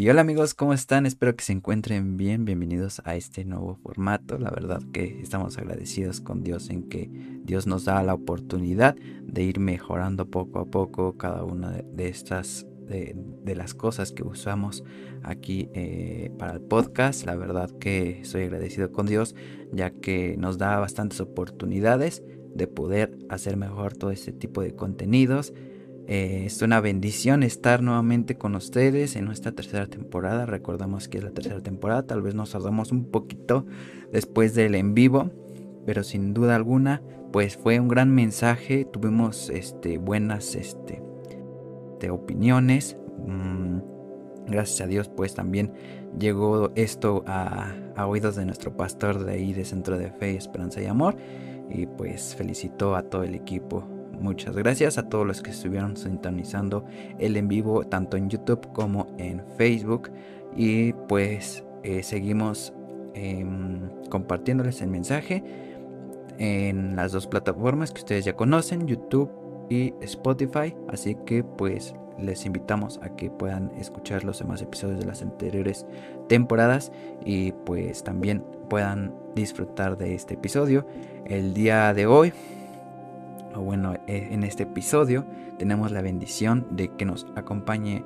[0.00, 1.04] Y hola amigos, ¿cómo están?
[1.04, 2.46] Espero que se encuentren bien.
[2.46, 4.38] Bienvenidos a este nuevo formato.
[4.38, 7.10] La verdad que estamos agradecidos con Dios en que
[7.44, 12.66] Dios nos da la oportunidad de ir mejorando poco a poco cada una de estas
[12.88, 14.84] de, las cosas que usamos
[15.22, 17.26] aquí eh, para el podcast.
[17.26, 19.34] La verdad que estoy agradecido con Dios
[19.70, 22.22] ya que nos da bastantes oportunidades
[22.54, 25.52] de poder hacer mejor todo este tipo de contenidos
[26.12, 30.44] eh, es una bendición estar nuevamente con ustedes en nuestra tercera temporada.
[30.44, 32.04] Recordamos que es la tercera temporada.
[32.04, 33.64] Tal vez nos tardamos un poquito
[34.10, 35.30] después del en vivo.
[35.86, 37.00] Pero sin duda alguna,
[37.32, 38.84] pues fue un gran mensaje.
[38.84, 41.00] Tuvimos este, buenas este,
[42.00, 42.96] de opiniones.
[43.24, 43.78] Mm,
[44.48, 45.72] gracias a Dios, pues también
[46.18, 47.72] llegó esto a,
[48.04, 51.16] oídos de nuestro pastor de ahí de Centro de Fe, Esperanza y Amor.
[51.70, 56.84] Y pues felicitó a todo el equipo Muchas gracias a todos los que estuvieron sintonizando
[57.18, 60.10] el en vivo tanto en YouTube como en Facebook.
[60.54, 62.74] Y pues eh, seguimos
[63.14, 65.42] em, compartiéndoles el mensaje
[66.38, 69.30] en las dos plataformas que ustedes ya conocen, YouTube
[69.70, 70.74] y Spotify.
[70.88, 75.86] Así que pues les invitamos a que puedan escuchar los demás episodios de las anteriores
[76.28, 76.92] temporadas
[77.24, 80.86] y pues también puedan disfrutar de este episodio.
[81.24, 82.34] El día de hoy
[83.54, 85.24] o bueno, e, en este episodio
[85.58, 88.04] tenemos la bendición de que nos acompañe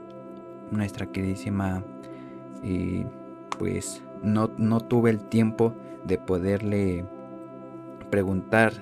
[0.70, 1.84] nuestra queridísima
[2.62, 3.05] y
[3.59, 7.05] pues no, no tuve el tiempo de poderle
[8.11, 8.73] preguntar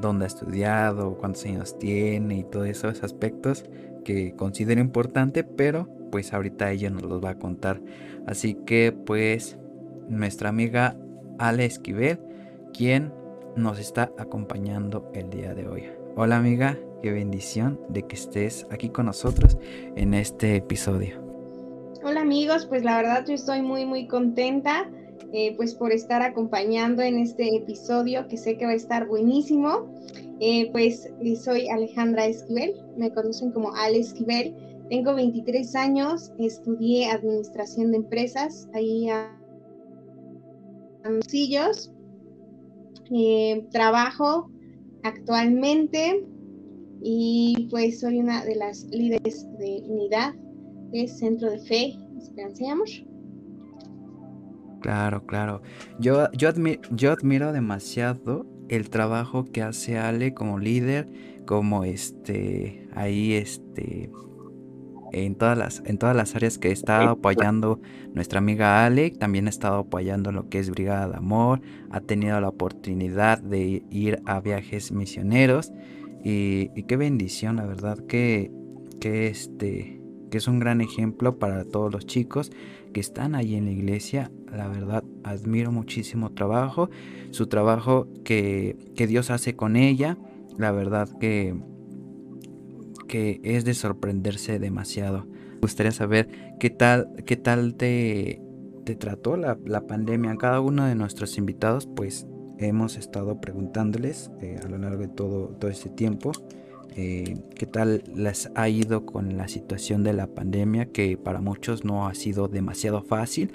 [0.00, 3.64] dónde ha estudiado, cuántos años tiene y todos esos aspectos
[4.04, 7.80] que considero importante, pero pues ahorita ella nos los va a contar.
[8.26, 9.56] Así que pues
[10.08, 10.96] nuestra amiga
[11.38, 12.18] Ale Esquivel,
[12.72, 13.12] quien
[13.56, 15.84] nos está acompañando el día de hoy.
[16.16, 19.58] Hola amiga, qué bendición de que estés aquí con nosotros
[19.96, 21.20] en este episodio.
[22.04, 24.90] Hola amigos, pues la verdad yo estoy muy muy contenta
[25.32, 29.92] eh, pues por estar acompañando en este episodio que sé que va a estar buenísimo.
[30.40, 34.54] Eh, pues eh, soy Alejandra Esquivel, me conocen como Ale Esquivel,
[34.90, 39.38] tengo 23 años, estudié administración de empresas ahí a
[41.28, 41.92] Sillos
[43.14, 44.50] eh, trabajo
[45.02, 46.24] actualmente
[47.02, 50.34] y pues soy una de las líderes de unidad
[50.92, 52.64] de Centro de Fe, Esperanza
[54.80, 55.62] Claro, claro.
[55.98, 56.50] Yo, yo,
[56.90, 61.08] yo admiro demasiado el trabajo que hace Ale como líder,
[61.46, 64.10] como este, ahí este,
[65.12, 67.80] en todas las, en todas las áreas que he estado apoyando
[68.14, 72.40] nuestra amiga Ale, también ha estado apoyando lo que es Brigada de Amor, ha tenido
[72.40, 75.72] la oportunidad de ir a viajes misioneros
[76.24, 78.50] y, qué bendición, la verdad que,
[79.00, 80.00] que, este,
[80.30, 82.50] que es un gran ejemplo para todos los chicos
[82.92, 84.30] que están ahí en la iglesia.
[84.54, 86.90] La verdad, admiro muchísimo trabajo,
[87.30, 90.16] su trabajo que, que Dios hace con ella.
[90.58, 91.56] La verdad que
[93.12, 95.26] que es de sorprenderse demasiado.
[95.26, 96.28] Me gustaría saber
[96.58, 98.40] qué tal, qué tal te,
[98.98, 100.34] trató la, pandemia.
[100.36, 105.48] Cada uno de nuestros invitados, pues hemos estado preguntándoles eh, a lo largo de todo,
[105.48, 106.32] todo este tiempo
[106.96, 111.84] eh, qué tal les ha ido con la situación de la pandemia, que para muchos
[111.84, 113.52] no ha sido demasiado fácil.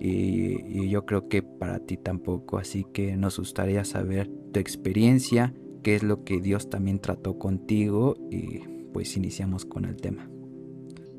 [0.00, 5.54] Y, y, yo creo que para ti tampoco, así que nos gustaría saber tu experiencia,
[5.82, 10.28] qué es lo que Dios también trató contigo y pues iniciamos con el tema.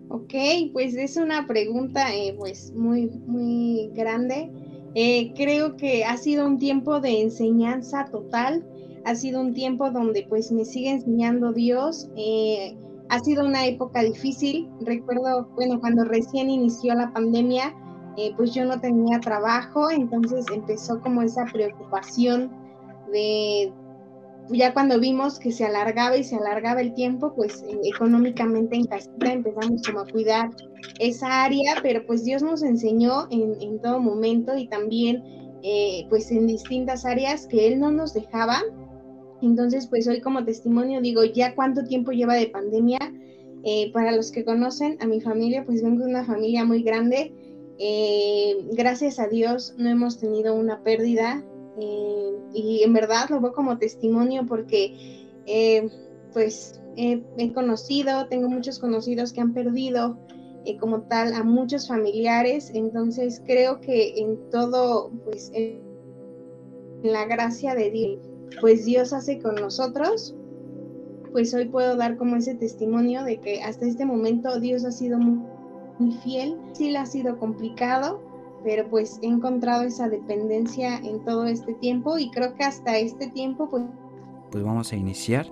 [0.09, 0.33] Ok,
[0.73, 4.51] pues es una pregunta eh, pues muy, muy grande.
[4.95, 8.65] Eh, creo que ha sido un tiempo de enseñanza total,
[9.05, 12.09] ha sido un tiempo donde pues me sigue enseñando Dios.
[12.15, 12.75] Eh,
[13.09, 14.67] ha sido una época difícil.
[14.81, 17.75] Recuerdo, bueno, cuando recién inició la pandemia,
[18.35, 22.51] pues yo no tenía trabajo, entonces empezó como esa preocupación
[23.13, 23.71] de
[24.51, 28.85] ya cuando vimos que se alargaba y se alargaba el tiempo, pues eh, económicamente en
[28.85, 30.49] casita empezamos como a cuidar
[30.99, 35.23] esa área, pero pues Dios nos enseñó en, todo momento y también
[35.63, 38.61] eh, pues en distintas áreas que Él no nos dejaba.
[39.41, 42.99] Entonces pues hoy como testimonio digo, ya cuánto tiempo lleva de pandemia.
[43.65, 47.33] Eh, para los que conocen a mi familia, pues vengo de una familia muy grande.
[48.71, 51.43] gracias a Dios no hemos tenido una pérdida
[51.79, 55.89] eh, y en verdad lo veo como testimonio porque eh,
[56.33, 60.17] pues he conocido, tengo muchos conocidos que han perdido
[60.65, 65.81] eh, como tal a muchos familiares, entonces creo que en todo, pues en
[67.03, 68.19] la gracia de Dios,
[68.59, 70.35] pues Dios hace con nosotros,
[71.31, 75.17] pues hoy puedo dar como ese testimonio de que hasta este momento Dios ha sido
[75.17, 75.39] muy
[75.99, 76.57] muy fiel.
[76.73, 78.21] Sí le ha sido complicado,
[78.63, 83.27] pero pues he encontrado esa dependencia en todo este tiempo y creo que hasta este
[83.27, 83.83] tiempo pues...
[84.51, 85.51] Pues vamos a iniciar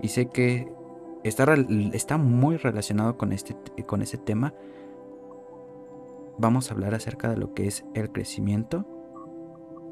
[0.00, 0.72] y sé que
[1.22, 1.54] está,
[1.92, 3.56] está muy relacionado con, este,
[3.86, 4.54] con ese tema.
[6.38, 8.84] Vamos a hablar acerca de lo que es el crecimiento.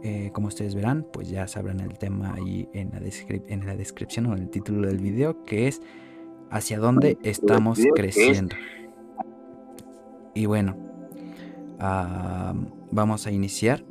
[0.03, 3.01] Eh, como ustedes verán, pues ya sabrán el tema ahí en la,
[3.47, 5.83] en la descripción o en el título del video, que es
[6.51, 8.57] hacia dónde estamos creciendo.
[10.35, 10.90] Y bueno,
[11.81, 13.85] vamos a iniciar.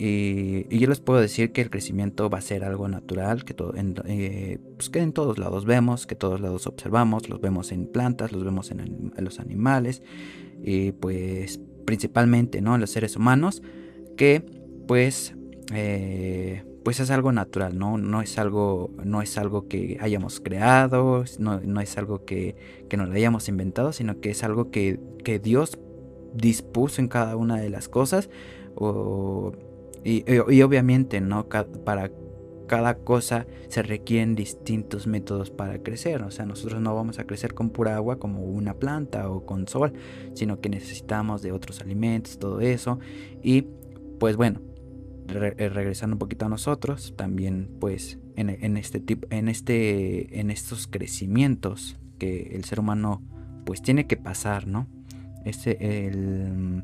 [0.00, 3.74] Y, yo les puedo decir que el crecimiento va a ser algo natural, que, todo,
[3.74, 7.86] en, eh, pues que en todos lados vemos, que todos lados observamos, los vemos en
[7.86, 10.02] plantas, los vemos en, los animales,
[10.62, 12.76] y pues principalmente ¿no?
[12.76, 13.60] en los seres humanos,
[14.16, 14.44] que
[14.86, 15.34] pues
[15.74, 17.98] eh, pues es algo natural, ¿no?
[17.98, 22.56] No es algo, no es algo que hayamos creado, no, es algo que,
[22.88, 24.98] que, nos lo hayamos inventado, sino que es algo que,
[25.42, 25.78] Dios
[26.34, 28.30] dispuso en cada una de las cosas.
[30.04, 31.48] y, obviamente, ¿no?
[31.48, 32.10] para
[32.68, 36.22] cada cosa se requieren distintos métodos para crecer.
[36.22, 39.66] O sea, nosotros no vamos a crecer con pura agua como una planta o con
[39.66, 39.94] sol,
[40.34, 43.00] sino que necesitamos de otros alimentos, todo eso.
[43.42, 43.62] Y
[44.20, 44.60] pues bueno,
[45.28, 50.86] eh, regresando un poquito a nosotros, también pues en, este tipo, en este, en estos
[50.86, 53.22] crecimientos que el ser humano
[53.64, 54.86] pues tiene que pasar, ¿no?
[55.44, 56.82] Este, el,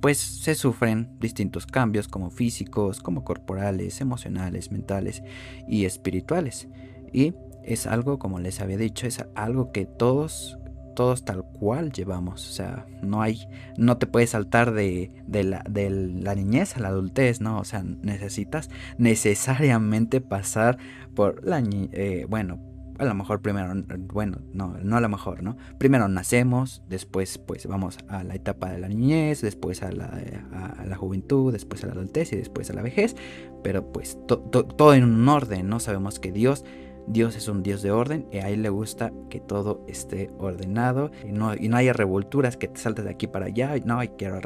[0.00, 5.22] pues se sufren distintos cambios como físicos, como corporales, emocionales, mentales
[5.66, 6.68] y espirituales.
[7.12, 7.34] Y
[7.64, 10.58] es algo, como les había dicho, es algo que todos
[10.98, 12.50] todos tal cual llevamos.
[12.50, 16.88] O sea, no hay, no te puedes saltar de, la, de la niñez a la
[16.88, 17.60] adultez, ¿no?
[17.60, 18.68] O sea, necesitas
[18.98, 20.76] necesariamente pasar
[21.14, 21.62] por la
[21.92, 22.58] eh, bueno,
[22.98, 23.72] a lo mejor primero,
[24.12, 25.56] bueno, no, no a lo mejor, ¿no?
[25.78, 30.20] Primero nacemos, después pues vamos a la etapa de la niñez, después a la,
[30.52, 33.16] a, la juventud, después a la adultez y después a la vejez,
[33.62, 35.80] pero pues todo en un orden, ¿no?
[35.80, 36.64] Sabemos que Dios
[37.10, 41.10] Dios es un Dios de orden y a Él le gusta que todo esté ordenado
[41.26, 43.98] y no, y no haya revolturas que te saltes de aquí para allá y no,
[43.98, 44.42] hay que ahora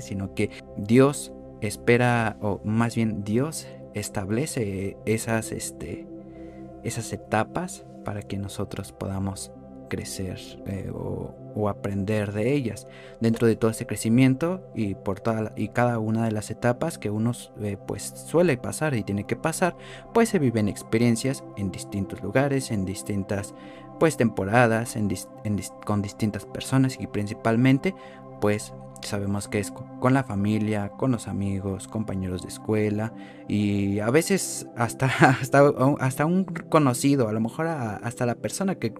[0.00, 1.32] sino que Dios
[1.62, 6.06] espera, o más bien Dios establece esas, este,
[6.82, 9.52] esas etapas para que nosotros podamos
[9.92, 12.86] crecer eh, o, aprender de ellas.
[13.20, 17.10] Dentro de todo ese crecimiento y por toda y cada una de las etapas que
[17.10, 19.76] uno eh, pues suele pasar y tiene que pasar,
[20.14, 23.54] pues se viven experiencias en distintos lugares, en distintas
[24.00, 24.96] pues temporadas,
[25.84, 27.94] con distintas personas y principalmente
[28.42, 33.14] pues sabemos que es con la familia, con los amigos, compañeros de escuela
[33.46, 35.06] y a veces hasta,
[35.40, 38.92] hasta, hasta un conocido, a lo mejor hasta la persona que,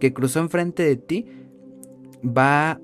[0.00, 1.26] que cruzó enfrente de ti
[2.24, 2.80] va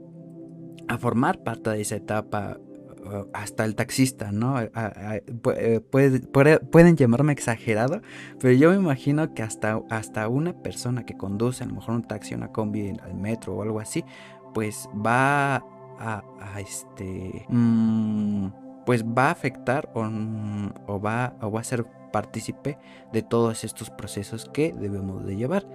[0.89, 2.59] a formar parte de esa etapa
[3.07, 4.61] uh, hasta el taxista, ¿no?
[4.61, 8.03] Eh, pueden llamarme exagerado,
[8.39, 12.03] pero yo me imagino que hasta, hasta una persona que conduce a lo mejor un
[12.03, 14.05] taxi, una combi, al metro o algo así,
[14.53, 15.65] pues va
[15.99, 16.23] a,
[16.59, 18.49] este, mm,
[18.87, 22.79] pues va a afectar o, va, o va a ser partícipe
[23.13, 25.67] de todos estos procesos que debemos de llevar.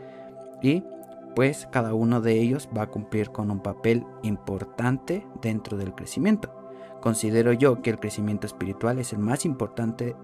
[0.61, 0.83] Y
[1.35, 6.53] pues cada uno de ellos va a cumplir con un papel importante dentro del crecimiento.
[7.01, 10.15] Considero yo que el crecimiento espiritual es el más importante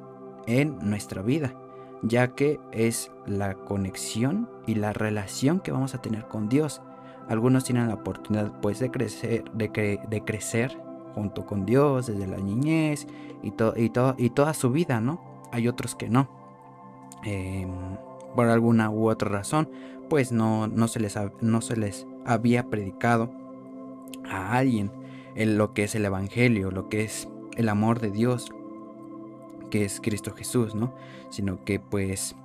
[0.46, 1.54] en nuestra vida,
[2.02, 6.82] ya que es la conexión y la relación que vamos a tener con Dios
[7.28, 10.78] algunos tienen la oportunidad pues de crecer, de, de crecer
[11.16, 13.08] junto con Dios desde la niñez
[13.42, 15.22] y, y, y toda su vida, ¿no?
[15.52, 16.28] Hay otros que no.
[17.24, 17.70] Em,
[18.36, 19.70] por alguna u otra razón,
[20.10, 23.32] pues no, no, se les no se les había predicado
[24.30, 24.92] a alguien
[25.36, 28.52] en lo que es el Evangelio, lo que es el amor de Dios,
[29.72, 30.94] que es Cristo Jesús, ¿no?
[31.30, 32.36] Sino que pues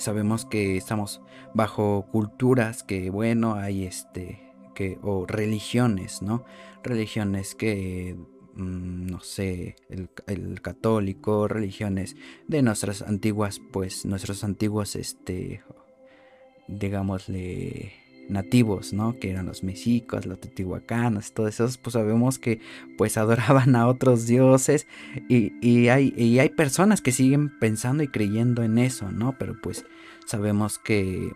[0.00, 1.20] sabemos que estamos
[1.54, 4.40] bajo culturas que, bueno, hay este,
[4.74, 6.44] que, o religiones, ¿no?
[6.82, 8.16] Religiones que,
[8.54, 12.16] mm, no sé, el, el, católico, religiones
[12.48, 15.62] de nuestras antiguas, pues, nuestros antiguos, este,
[16.68, 17.92] digámosle,
[18.30, 19.18] nativos, ¿no?
[19.18, 22.60] Que eran los mexicos, los teotihuacanos, todos esos, pues sabemos que
[22.96, 24.86] pues adoraban a otros dioses
[25.28, 29.36] y, hay, y hay personas que siguen pensando y creyendo en eso, ¿no?
[29.38, 29.84] Pero pues
[30.26, 31.32] sabemos que,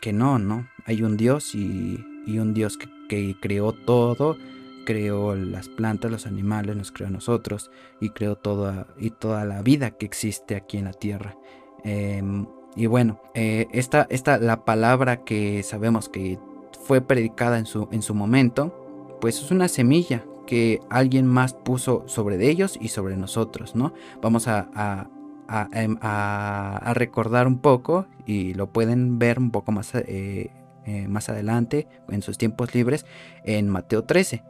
[0.00, 0.68] que no, ¿no?
[0.84, 2.78] Hay un Dios y, un Dios
[3.08, 4.36] que, creó todo,
[4.84, 9.62] creó las plantas, los animales, nos creó a nosotros y creó toda, y toda la
[9.62, 11.36] vida que existe aquí en la tierra.
[11.84, 16.38] Em, y bueno, eh, esta, esta, la palabra que sabemos que
[16.84, 22.04] fue predicada en su, en su momento, pues es una semilla que alguien más puso
[22.06, 23.94] sobre ellos y sobre nosotros, ¿no?
[24.20, 25.08] Vamos a,
[25.72, 25.96] em,
[26.92, 30.50] recordar un poco y lo pueden ver un poco más, eh,
[30.84, 33.06] eh, más adelante en sus tiempos libres
[33.44, 34.44] en Mateo 13,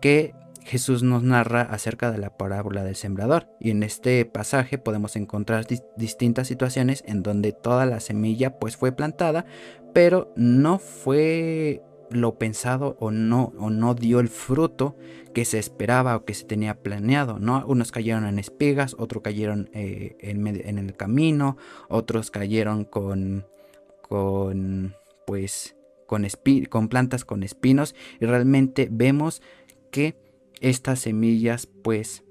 [0.00, 0.34] que
[0.66, 5.64] Jesús nos narra acerca de la parábola del sembrador y en este pasaje podemos encontrar
[5.96, 9.46] distintas situaciones en donde toda la semilla pues fue plantada,
[9.94, 14.96] pero no fue lo pensado o no, o no dio el fruto
[15.32, 17.64] que se esperaba o que se tenía planeado, ¿no?
[17.66, 21.56] Unos cayeron en espigas, otros cayeron eh, en, en, el camino,
[21.88, 23.46] otros cayeron con,
[24.02, 24.94] con
[25.26, 26.26] pues, con,
[26.68, 29.42] con plantas con espinos y realmente vemos
[29.90, 30.25] que
[30.60, 32.24] estas semillas pues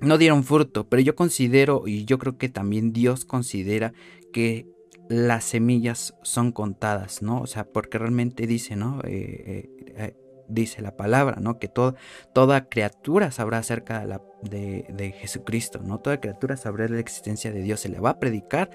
[0.00, 3.92] no dieron fruto, pero yo considero y yo creo que también Dios considera
[4.32, 4.66] que
[5.08, 7.40] las semillas son contadas, ¿no?
[7.40, 9.00] O sea, porque realmente dice, ¿no?
[9.04, 9.10] Eh,
[9.46, 10.16] eh, eh,
[10.48, 11.58] dice la palabra, ¿no?
[11.58, 14.06] Que toda criatura sabrá acerca
[14.42, 16.00] de, de, Jesucristo, ¿no?
[16.00, 18.70] Toda criatura sabrá de la existencia de Dios, se le va a predicar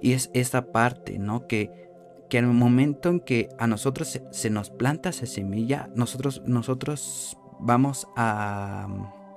[0.00, 1.46] y es esa parte, ¿no?
[1.46, 1.90] Que,
[2.28, 8.08] que el momento en que a nosotros se, nos planta esa semilla, nosotros, nosotros vamos
[8.16, 8.88] a,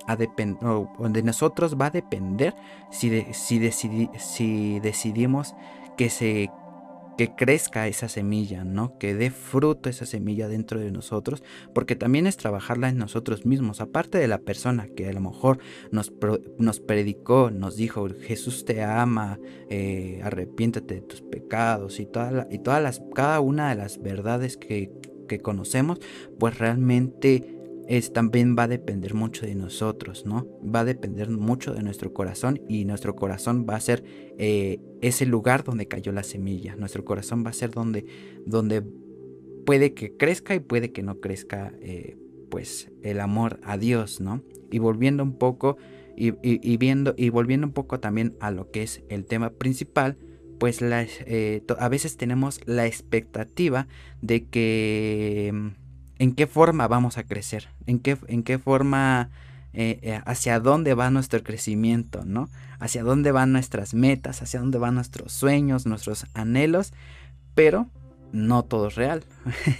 [0.06, 0.58] a depender,
[0.98, 2.54] de nosotros va a depender
[2.90, 3.70] si, si,
[4.18, 5.54] si decidimos
[5.96, 6.50] que se
[7.16, 8.98] que crezca esa semilla, ¿no?
[8.98, 13.80] Que dé fruto esa semilla dentro de nosotros, porque también es trabajarla en nosotros mismos,
[13.80, 15.58] aparte de la persona que a lo mejor
[15.90, 16.12] nos,
[16.58, 19.38] nos predicó, nos dijo, Jesús te ama,
[19.70, 24.56] eh, arrepiéntate de tus pecados y, toda y todas las, cada una de las verdades
[24.56, 24.90] que,
[25.28, 26.00] que conocemos,
[26.38, 30.46] pues realmente es, también va a depender mucho de nosotros, ¿no?
[30.62, 34.04] Va a depender mucho de nuestro corazón y nuestro corazón va a ser
[34.38, 36.76] eh, ese lugar donde cayó la semilla.
[36.76, 38.06] Nuestro corazón va a ser donde,
[38.46, 38.82] donde
[39.66, 42.16] puede que crezca y puede que no crezca, eh,
[42.50, 44.42] pues, el amor a Dios, ¿no?
[44.70, 45.76] Y volviendo un poco
[46.16, 46.30] y,
[46.76, 50.16] viendo y volviendo un poco también a lo que es el tema principal,
[50.58, 53.88] pues eh, a veces tenemos la expectativa
[54.22, 55.74] de que
[56.18, 59.30] en qué forma vamos a crecer, en qué, en qué forma,
[59.72, 62.48] eh, eh, hacia dónde va nuestro crecimiento, ¿no?
[62.78, 66.92] Hacia dónde van nuestras metas, hacia dónde van nuestros sueños, nuestros anhelos,
[67.54, 67.88] pero
[68.32, 69.24] no todo es real.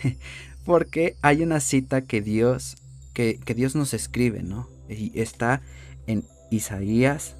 [0.65, 2.77] Porque hay una cita que Dios,
[3.13, 4.69] que, Dios nos escribe, ¿no?
[4.89, 5.61] Y está
[6.07, 7.37] en Isaías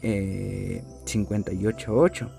[0.00, 2.30] eh, 58.8.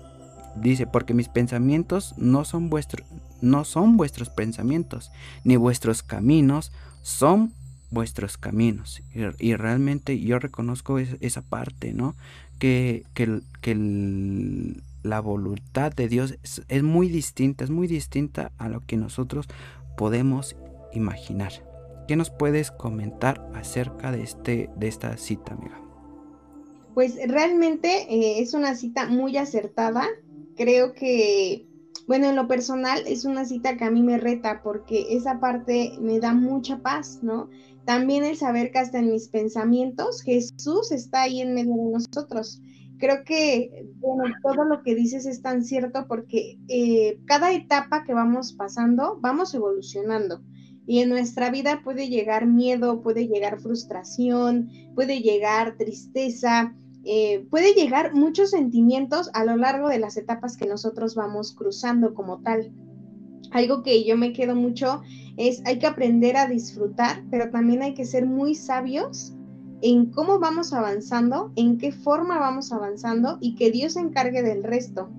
[0.56, 3.06] Dice, porque mis pensamientos no son vuestros,
[3.40, 5.10] no son vuestros pensamientos,
[5.44, 6.72] ni vuestros caminos
[7.02, 7.52] son
[7.90, 9.02] vuestros caminos.
[9.38, 12.14] Y, realmente yo reconozco esa parte, ¿no?
[12.58, 13.40] Que, que,
[15.02, 16.38] la voluntad de Dios
[16.68, 19.46] es, muy distinta, es muy distinta a lo que nosotros
[19.98, 20.56] podemos
[20.94, 21.52] imaginar.
[22.08, 25.78] ¿Qué nos puedes comentar acerca de, este, de esta cita, amiga?
[26.94, 30.06] Pues realmente eh, es una cita muy acertada.
[30.56, 31.66] Creo que
[32.06, 35.92] bueno, en lo personal es una cita que a mí me reta porque esa parte
[36.00, 37.48] me da mucha paz, ¿no?
[37.86, 42.60] También el saber que hasta en mis pensamientos Jesús está ahí en medio de nosotros.
[42.98, 48.14] Creo que, bueno, todo lo que dices es tan cierto porque eh, cada etapa que
[48.14, 50.42] vamos pasando, vamos evolucionando.
[50.86, 57.74] Y en nuestra vida puede llegar miedo, puede llegar frustración, puede llegar tristeza, eh, puede
[57.74, 62.72] llegar muchos sentimientos a lo largo de las etapas que nosotros vamos cruzando como tal.
[63.50, 65.02] Algo que yo me quedo mucho
[65.36, 69.34] es hay que aprender a disfrutar, pero también hay que ser muy sabios
[69.82, 74.64] en cómo vamos avanzando, en qué forma vamos avanzando y que Dios se encargue del
[74.64, 75.10] resto.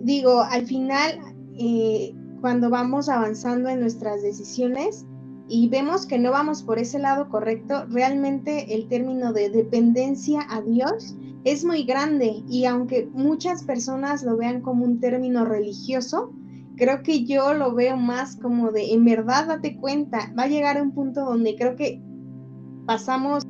[0.00, 1.18] Digo, al final,
[1.58, 5.06] eh, cuando vamos avanzando en nuestras decisiones,
[5.48, 10.60] y vemos que no vamos por ese lado correcto, realmente el término de dependencia a
[10.60, 16.32] Dios es muy grande y aunque muchas personas lo vean como un término religioso,
[16.76, 20.80] creo que yo lo veo más como de en verdad date cuenta, va a llegar
[20.80, 22.00] un punto donde creo que
[22.86, 23.44] pasamos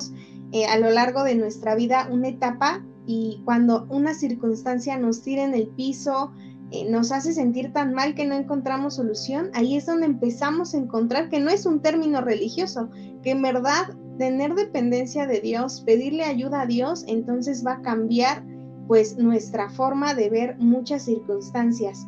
[0.51, 5.43] eh, a lo largo de nuestra vida una etapa y cuando una circunstancia nos tira
[5.43, 6.31] en el piso,
[6.71, 10.77] eh, nos hace sentir tan mal que no encontramos solución, ahí es donde empezamos a
[10.77, 12.89] encontrar que no es un término religioso,
[13.23, 18.43] que en verdad tener dependencia de Dios, pedirle ayuda a Dios, entonces va a cambiar
[18.87, 22.07] pues nuestra forma de ver muchas circunstancias.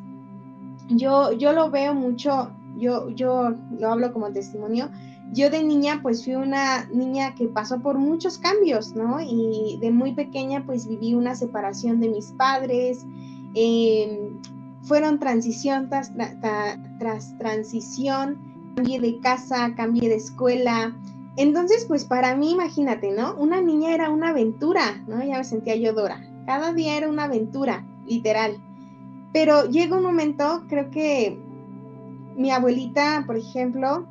[0.90, 4.92] Yo, yo lo veo mucho, yo, yo lo hablo como testimonio,
[5.34, 9.20] yo de niña pues fui una niña que pasó por muchos cambios, ¿no?
[9.22, 13.06] Y de muy pequeña pues viví una separación de mis padres,
[13.56, 14.32] eh,
[14.84, 16.12] fueron transición tras,
[17.00, 20.96] tras transición, cambié de casa, cambié de escuela.
[21.38, 23.36] Entonces, pues para mí, imagínate, ¿no?
[23.36, 25.24] Una niña era una aventura, ¿no?
[25.24, 26.22] Ya me sentía yo Dora.
[26.46, 28.58] Cada día era una aventura, literal.
[29.34, 31.40] Pero llega un momento, creo que
[32.36, 34.06] mi abuelita, por ejemplo,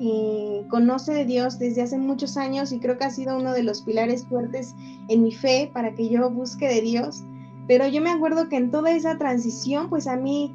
[0.00, 3.62] eh, conoce de Dios desde hace muchos años y creo que ha sido uno de
[3.62, 4.74] los pilares fuertes
[5.08, 7.22] en mi fe para que yo busque de Dios.
[7.70, 10.52] Pero yo me acuerdo que en toda esa transición, pues a mí,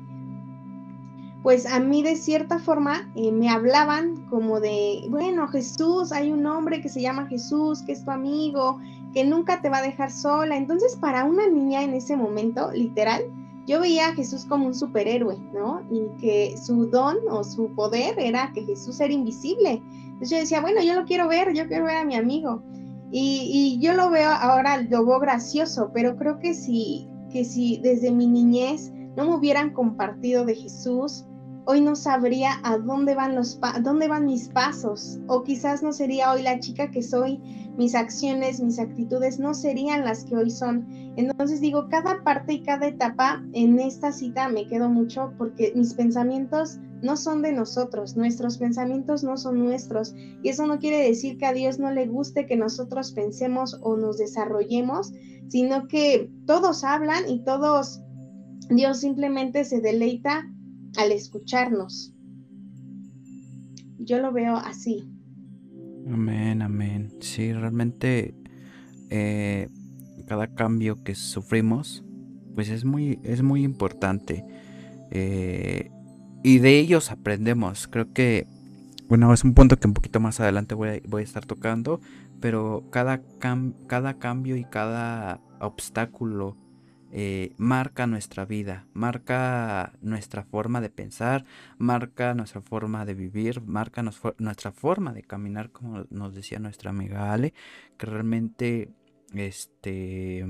[1.44, 6.46] pues a mí de cierta forma eh, me hablaban como de, bueno, Jesús, hay un
[6.46, 8.82] hombre que se llama Jesús, que es tu amigo,
[9.14, 10.58] que nunca te va a dejar sola.
[10.58, 13.24] Entonces, para una niña en ese momento, literal,
[13.66, 15.84] yo veía a Jesús como un superhéroe, ¿no?
[15.90, 19.82] Y que su don o su poder era que Jesús era invisible.
[20.04, 22.62] Entonces yo decía, bueno, yo lo quiero ver, yo quiero ver a mi amigo.
[23.18, 28.12] Y, yo lo veo ahora, lo veo gracioso, pero creo que si, que si desde
[28.12, 31.26] mi niñez no me hubieran compartido de Jesús,
[31.64, 36.34] hoy no sabría a dónde van los dónde van mis pasos o quizás no sería
[36.34, 37.40] hoy la chica que soy,
[37.78, 40.86] mis acciones, mis actitudes no serían las que hoy son.
[41.18, 45.94] Entonces digo, cada parte y cada etapa en esta cita me quedo mucho porque mis
[45.94, 51.38] pensamientos no son de nosotros, nuestros pensamientos no son nuestros y eso no quiere decir
[51.38, 55.14] que a Dios no le guste que nosotros pensemos o nos desarrollemos,
[55.48, 58.02] sino que todos hablan y todos
[58.70, 60.52] Dios simplemente se deleita
[60.98, 62.14] al escucharnos.
[64.00, 65.10] Yo lo veo así.
[66.08, 67.12] Amén, amén.
[67.20, 68.36] Sí, realmente
[69.10, 69.68] eh,
[70.26, 72.04] cada cambio que sufrimos,
[72.56, 74.46] pues es muy, es muy importante.
[75.12, 75.92] Eh,
[76.44, 77.88] y de ellos aprendemos.
[77.88, 78.48] Creo que,
[79.08, 82.00] bueno, es un punto que un poquito más adelante voy a, voy a estar tocando,
[82.40, 83.22] pero cada,
[83.88, 86.58] cada cambio y cada obstáculo
[87.18, 91.46] eh, marca nuestra vida, marca nuestra forma de pensar,
[91.78, 97.32] marca nuestra forma de vivir, marca nuestra forma de caminar, como nos decía nuestra amiga
[97.32, 97.54] Ale,
[97.98, 98.90] que realmente
[99.34, 100.46] este,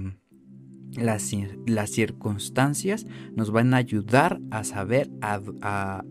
[0.95, 1.31] las,
[1.65, 6.03] las circunstancias nos van a ayudar a saber a,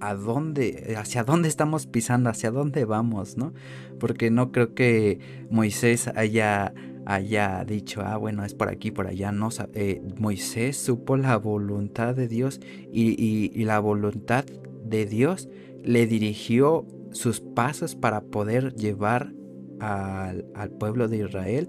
[0.00, 3.52] a dónde, hacia dónde estamos pisando, hacia dónde vamos, ¿no?
[3.98, 6.72] Porque no creo que Moisés haya
[7.06, 9.32] haya dicho, ah, bueno, es por aquí, por allá.
[9.32, 12.60] No, eh, Moisés supo la voluntad de Dios
[12.92, 14.44] y, la voluntad
[14.84, 15.48] de Dios
[15.82, 19.32] le dirigió sus pasos para poder llevar
[19.80, 20.44] al,
[20.78, 21.68] pueblo de Israel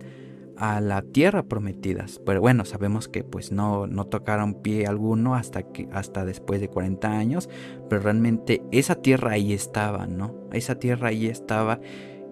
[0.62, 2.06] a la tierra prometida.
[2.24, 6.69] Pero bueno, sabemos que pues no, no tocaron pie alguno hasta, que, hasta después de
[6.69, 7.50] 40 años,
[7.89, 10.36] pero realmente esa tierra ahí estaba, ¿no?
[10.54, 11.80] Esa tierra ahí estaba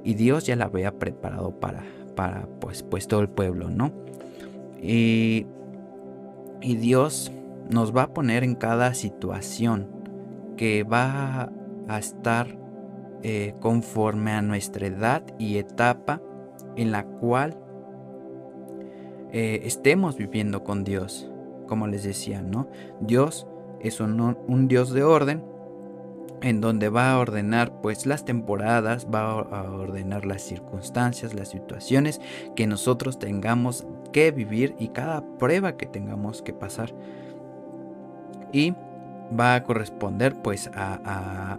[0.04, 1.84] y Dios ya la había preparado para,
[2.16, 3.92] para pues, pues todo el pueblo, ¿no?
[4.80, 5.48] Y,
[6.62, 7.32] y Dios
[7.68, 9.88] nos va a poner en cada situación
[10.56, 11.52] que va
[11.88, 12.60] a estar
[13.24, 16.22] eh, conforme a nuestra edad y etapa
[16.76, 17.58] en la cual
[19.32, 21.30] eh, estemos viviendo con Dios.
[21.68, 22.68] Como les decía, ¿no?
[23.00, 23.48] Dios
[23.80, 25.44] es un, Dios de orden
[26.42, 32.22] en donde va a ordenar pues las temporadas, va a ordenar las circunstancias, las situaciones
[32.56, 36.94] que nosotros tengamos que vivir y cada prueba que tengamos que pasar.
[38.52, 38.74] Y
[39.38, 41.58] va a corresponder pues a,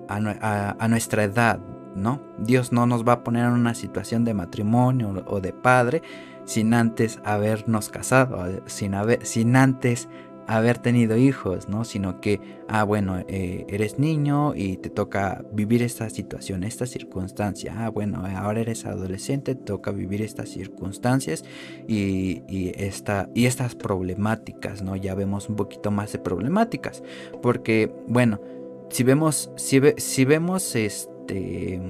[0.89, 1.61] nuestra edad,
[2.01, 2.21] ¿no?
[2.39, 6.03] Dios no nos va a poner en una situación de matrimonio o de padre
[6.45, 9.21] sin antes habernos casado, sin, haber,
[9.55, 10.09] antes
[10.51, 11.85] haber tenido hijos, ¿no?
[11.85, 17.73] Sino que, ah, bueno, eh, eres niño y te toca vivir esta situación, esta circunstancia.
[17.79, 21.45] Ah, bueno, ahora eres adolescente, te toca vivir estas circunstancias
[21.87, 24.97] y, y, esta, y estas problemáticas, ¿no?
[24.97, 27.05] Ya vemos un poquito más de problemáticas.
[27.41, 28.41] Porque, bueno,
[28.89, 30.75] si vemos, si, si vemos
[31.31, 31.81] este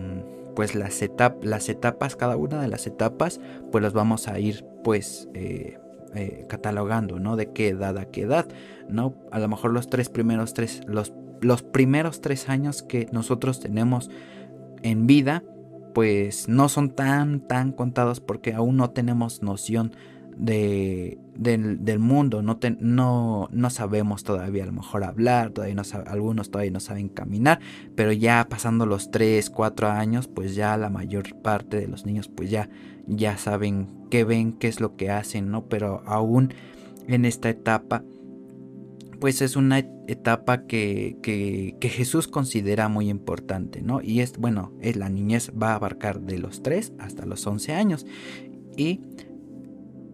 [0.55, 1.00] pues las,
[1.42, 5.79] las etapas, cada una de las etapas, pues las vamos a ir pues eh,
[6.14, 7.37] eh, catalogando, ¿no?
[7.37, 8.46] De qué edad a qué edad,
[8.88, 9.14] ¿no?
[9.31, 14.11] A lo mejor los tres primeros tres, los, los primeros tres años que nosotros tenemos
[14.83, 15.44] en vida,
[15.94, 19.92] pues no son tan, tan contados porque aún no tenemos noción
[20.40, 26.50] de, del, mundo, no, no, no, sabemos todavía a lo mejor hablar, todavía no algunos
[26.50, 27.61] todavía no saben caminar,
[27.94, 32.29] pero ya pasando los 3, 4 años, pues ya la mayor parte de los niños
[32.29, 32.70] pues ya,
[33.07, 35.66] ya saben qué ven, qué es lo que hacen, ¿no?
[35.66, 36.55] Pero aún
[37.07, 38.03] en esta etapa,
[39.20, 44.00] pues es una etapa que, que, que, Jesús considera muy importante, ¿no?
[44.03, 47.74] Y es, bueno, es la niñez va a abarcar de los 3 hasta los 11
[47.74, 48.07] años.
[48.76, 49.00] Y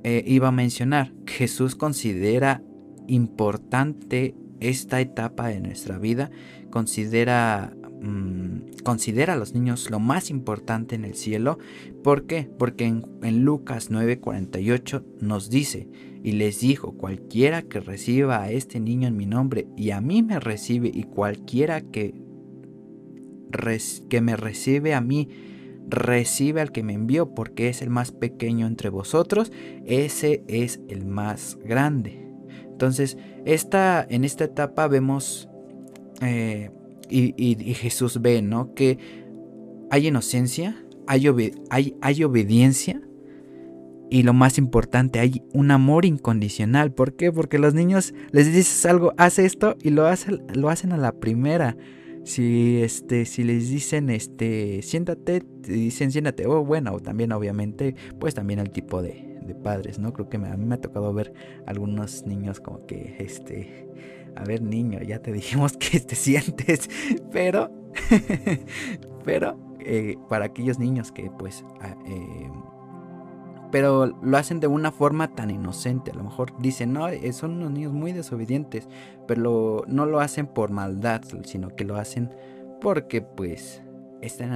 [0.09, 2.62] eh, iba a mencionar, Jesús considera
[3.09, 6.31] importante esta etapa de nuestra vida,
[6.71, 11.59] considera mm, considera a los niños lo más importante en el cielo.
[12.05, 12.49] ¿Por qué?
[12.57, 15.88] Porque en, Lucas 9:48 nos dice,
[16.23, 20.23] y les dijo, cualquiera que reciba a este niño en mi nombre y a mí
[20.23, 22.14] me recibe, y cualquiera que,
[24.09, 25.29] que me recibe a mí,
[25.88, 29.53] recibe al que me envió, porque es el más pequeño entre vosotros,
[29.85, 32.27] ese es el más grande.
[32.64, 35.49] Entonces, esta, en esta etapa vemos,
[36.20, 36.70] eh,
[37.09, 38.75] y, Jesús ve, ¿no?
[38.75, 38.99] Que
[39.90, 41.27] hay inocencia, hay,
[41.70, 43.01] hay, hay obediencia,
[44.09, 46.92] y lo más importante, hay un amor incondicional.
[46.92, 47.33] ¿Por qué?
[47.33, 51.12] Porque los niños les dices algo, haz esto y lo hacen, lo hacen a la
[51.12, 51.77] primera.
[52.27, 58.35] Si, este, si les dicen, este, siéntate, te dicen siéntate, oh, bueno, también obviamente, pues
[58.35, 60.12] también el tipo de, de padres, ¿no?
[60.12, 61.33] Creo que a mí me ha tocado ver
[61.67, 63.89] algunos niños como que, este,
[64.35, 66.91] a ver niño, ya te dijimos que te sientes,
[67.31, 67.71] pero,
[69.25, 71.65] pero, eh, para aquellos niños que pues...
[72.07, 72.51] Eh,
[73.71, 76.11] pero lo hacen de una forma tan inocente.
[76.11, 78.89] A lo mejor dicen, no, eh, son unos niños muy desobedientes,
[79.27, 82.31] pero no lo hacen por maldad, sino que lo hacen
[82.81, 83.83] porque pues
[84.23, 84.53] están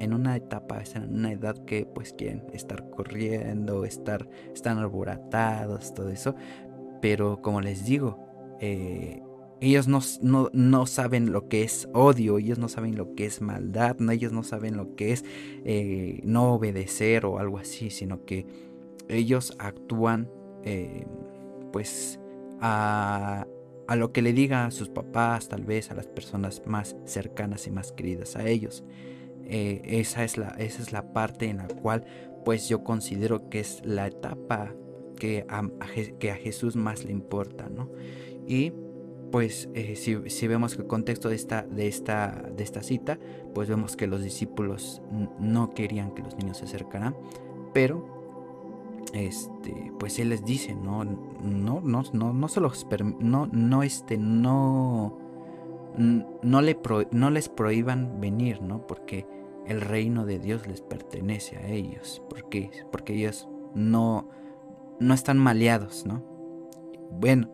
[0.00, 5.94] en una, etapa, están en una edad que pues quieren estar corriendo, estar, están arboratados,
[5.94, 6.34] todo eso.
[7.00, 8.18] Pero como les digo,
[8.60, 9.22] eh,
[9.62, 10.00] ellos no,
[10.52, 14.32] no, saben lo que es odio, ellos no saben lo que es maldad, no, ellos
[14.32, 15.24] no saben lo que es
[15.64, 18.44] eh, no obedecer o algo así, sino que
[19.08, 20.28] ellos actúan
[20.64, 21.06] eh,
[21.72, 22.18] pues
[22.60, 23.46] a,
[23.86, 27.68] a, lo que le digan a sus papás, tal vez a las personas más cercanas
[27.68, 28.82] y más queridas a ellos.
[29.44, 32.04] Eh, esa, es la, esa es la parte en la cual
[32.44, 34.74] pues yo considero que es la etapa
[35.16, 35.62] que a,
[36.18, 37.92] que a Jesús más le importa, ¿no?
[38.48, 38.72] Y
[39.32, 43.18] pues eh, si, vemos el contexto de esta, de, esta, de esta cita,
[43.54, 45.00] pues vemos que los discípulos
[45.40, 47.16] no querían que los niños se acercaran,
[47.72, 48.06] pero
[49.14, 52.86] este, pues él les dice, no, no, no, no, no se los
[53.20, 55.18] no, no, este, no,
[55.96, 56.78] no, le
[57.10, 58.86] no les prohíban venir, ¿no?
[58.86, 59.26] Porque
[59.66, 64.28] el reino de Dios les pertenece a ellos, porque, porque ellos no,
[65.00, 66.22] no están maleados, ¿no?
[67.10, 67.50] Bueno,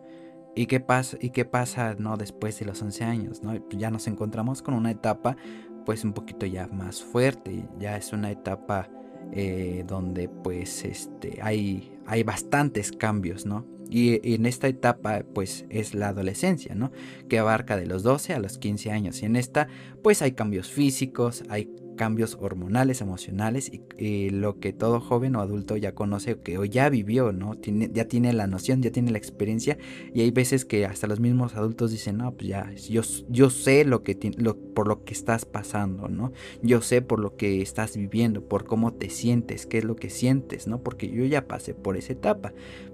[0.55, 3.43] ¿Y qué pasa, y qué pasa no, después de los 11 años?
[3.43, 3.53] ¿no?
[3.69, 5.37] Ya nos encontramos con una etapa
[5.85, 8.89] pues un poquito ya más fuerte, ya es una etapa
[9.31, 13.65] eh, donde pues este, hay, hay bastantes cambios, ¿no?
[13.89, 16.91] Y, y, en esta etapa pues es la adolescencia, ¿no?
[17.27, 19.21] Que abarca de los 12 a los 15 años.
[19.23, 19.67] Y en esta
[20.03, 25.75] pues hay cambios físicos, hay cambios hormonales, emocionales y, lo que todo joven o adulto
[25.75, 27.55] ya conoce que o ya vivió, ¿no?
[27.55, 29.77] Tiene, ya tiene la noción, ya tiene la experiencia
[30.13, 33.83] y hay veces que hasta los mismos adultos dicen, no, pues ya, yo, yo sé
[33.83, 36.31] lo que lo, por lo que estás pasando, ¿no?
[36.61, 40.09] Yo sé por lo que estás viviendo, por cómo te sientes, qué es lo que
[40.09, 40.81] sientes, ¿no?
[40.81, 42.53] Porque yo ya pasé por esa etapa,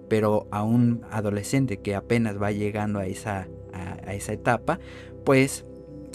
[0.10, 4.80] pero a un adolescente que apenas va llegando a esa, a esa etapa,
[5.24, 5.64] pues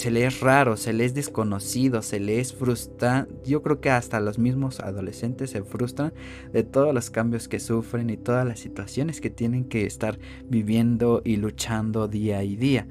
[0.01, 3.35] se le es raro, se le es desconocido, se le es frustrante.
[3.45, 6.15] Yo creo que hasta los mismos adolescentes se frustran
[6.55, 11.21] de todos los cambios que sufren y todas las situaciones que tienen que estar viviendo
[11.23, 12.89] y luchando día y día.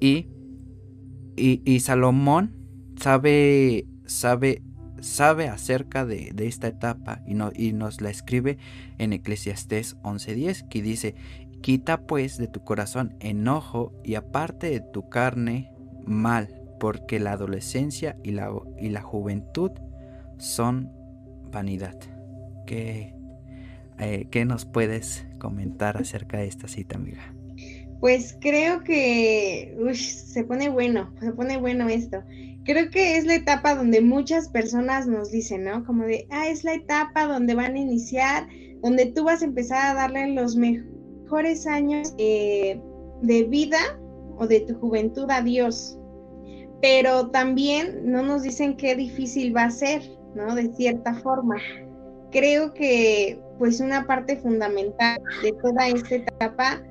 [0.00, 0.26] Y,
[1.36, 2.52] y, Salomón
[3.00, 4.60] sabe, sabe,
[5.00, 8.58] sabe acerca de, esta etapa y, no, y nos la escribe
[8.98, 11.14] en Eclesiastés 11:10 que dice,
[11.62, 15.73] quita pues de tu corazón enojo y aparte de tu carne
[16.06, 19.70] mal, porque la adolescencia y la, y la juventud
[20.38, 20.90] son
[21.50, 21.96] vanidad.
[22.66, 23.14] ¿Qué,
[23.98, 27.34] eh, ¿Qué nos puedes comentar acerca de esta cita, amiga?
[28.00, 32.22] Pues creo que se pone bueno, se pone bueno esto.
[32.64, 35.84] Creo que es la etapa donde muchas personas nos dicen, ¿no?
[35.84, 38.46] Como de, ah, es la etapa donde van a iniciar,
[38.82, 42.80] donde tú vas a empezar a darle los mejores años eh,
[43.22, 43.78] de vida
[44.38, 45.98] o de tu juventud a Dios.
[46.80, 50.02] Pero también no nos dicen qué difícil va a ser,
[50.34, 50.54] ¿no?
[50.54, 51.56] De cierta forma.
[52.30, 56.82] Creo que pues una parte fundamental de toda esta etapa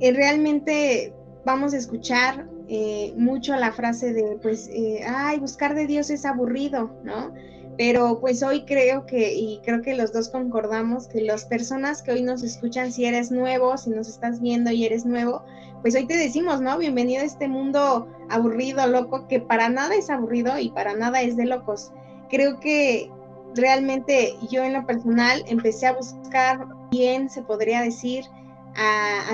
[0.00, 1.14] es realmente
[1.44, 6.24] vamos a escuchar eh, mucho la frase de pues, eh, ay, buscar de Dios es
[6.24, 7.32] aburrido, ¿no?
[7.76, 12.12] Pero pues hoy creo que, y creo que los dos concordamos, que las personas que
[12.12, 15.42] hoy nos escuchan, si eres nuevo, si nos estás viendo y eres nuevo,
[15.82, 16.78] pues hoy te decimos, ¿no?
[16.78, 21.36] Bienvenido a este mundo aburrido, loco, que para nada es aburrido y para nada es
[21.36, 21.90] de locos.
[22.30, 23.10] Creo que
[23.56, 28.24] realmente yo en lo personal empecé a buscar bien, se podría decir,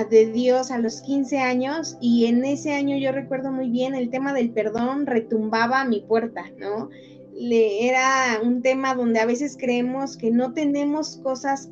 [0.09, 4.09] de Dios a los 15 años y en ese año yo recuerdo muy bien el
[4.09, 6.89] tema del perdón retumbaba a mi puerta, ¿no?
[7.33, 11.69] Le, era un tema donde a veces creemos que no tenemos cosas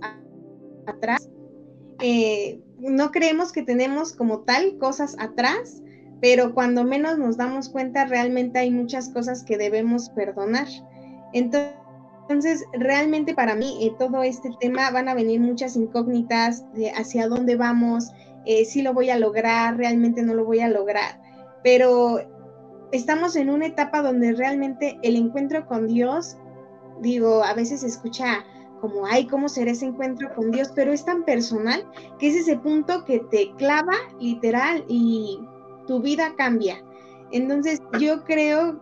[0.86, 1.30] atrás,
[2.00, 5.82] eh, no creemos que tenemos como tal cosas atrás,
[6.22, 10.68] pero cuando menos nos damos cuenta realmente hay muchas cosas que debemos perdonar.
[11.34, 17.28] Entonces, realmente para mí eh, todo este tema van a venir muchas incógnitas de hacia
[17.28, 18.12] dónde vamos,
[18.46, 21.20] eh, si lo voy a lograr, realmente no lo voy a lograr,
[21.64, 22.20] pero
[22.92, 26.38] estamos en una etapa donde realmente el encuentro con Dios,
[27.02, 28.46] digo, a veces se escucha
[28.80, 30.72] como, ay, ¿cómo será ese encuentro con Dios?
[30.76, 31.86] Pero es tan personal
[32.20, 35.40] que es ese punto que te clava literal y
[35.88, 36.84] tu vida cambia.
[37.32, 38.80] Entonces, yo creo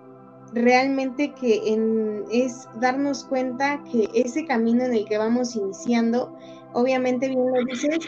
[0.53, 1.61] realmente que
[2.31, 6.35] es darnos cuenta que ese camino en el que vamos iniciando,
[6.73, 7.99] obviamente bien lo dices,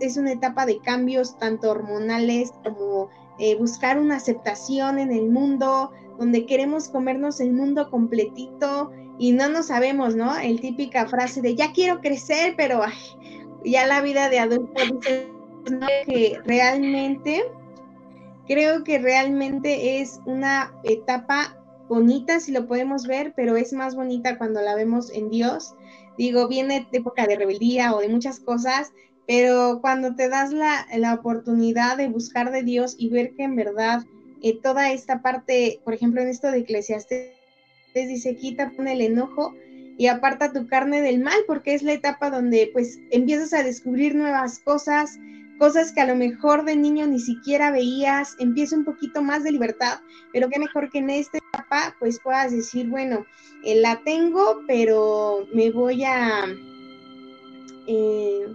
[0.00, 5.90] es, una etapa de cambios tanto hormonales como eh, buscar una aceptación en el mundo,
[6.18, 10.36] donde queremos comernos el mundo completito y no nos sabemos, ¿no?
[10.38, 12.80] El típica frase de ya quiero crecer, pero
[13.64, 15.28] ya la vida de adulto dice
[16.06, 17.42] que realmente
[18.46, 21.56] creo que realmente es una etapa
[21.88, 25.74] bonita si lo podemos ver, pero es más bonita cuando la vemos en Dios.
[26.16, 28.92] Digo, viene época de rebeldía o de muchas cosas,
[29.26, 34.04] pero cuando te das la, oportunidad de buscar de Dios y ver que en verdad
[34.42, 37.37] eh, toda esta parte, por ejemplo, en esto de Eclesiastes,
[38.06, 39.54] dice, quita el enojo
[39.96, 44.14] y aparta tu carne del mal, porque es la etapa donde pues empiezas a descubrir
[44.14, 45.18] nuevas cosas,
[45.58, 49.52] cosas que a lo mejor de niño ni siquiera veías, empieza un poquito más de
[49.52, 50.00] libertad,
[50.32, 53.26] pero qué mejor que en esta etapa pues puedas decir, bueno,
[53.64, 56.46] eh, la tengo, pero me voy a...
[57.88, 58.46] Eh,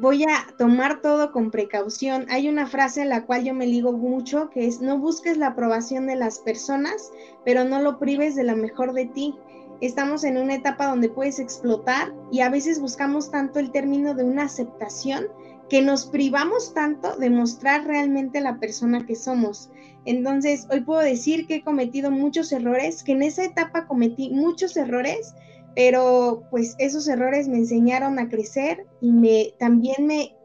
[0.00, 2.26] voy a tomar todo con precaución.
[2.30, 5.48] Hay una frase en la cual yo me ligo mucho que es, no busques la
[5.48, 7.12] aprobación de las personas,
[7.44, 9.34] pero no lo prives de lo mejor de ti.
[9.82, 14.24] Estamos en una etapa donde puedes explotar y a veces buscamos tanto el término de
[14.24, 15.26] una aceptación
[15.68, 19.70] que nos privamos tanto de mostrar realmente la persona que somos.
[20.06, 24.76] Entonces, hoy puedo decir que he cometido muchos errores, que en esa etapa cometí muchos
[24.76, 25.34] errores,
[25.74, 30.36] pero pues esos errores me enseñaron a crecer y me también me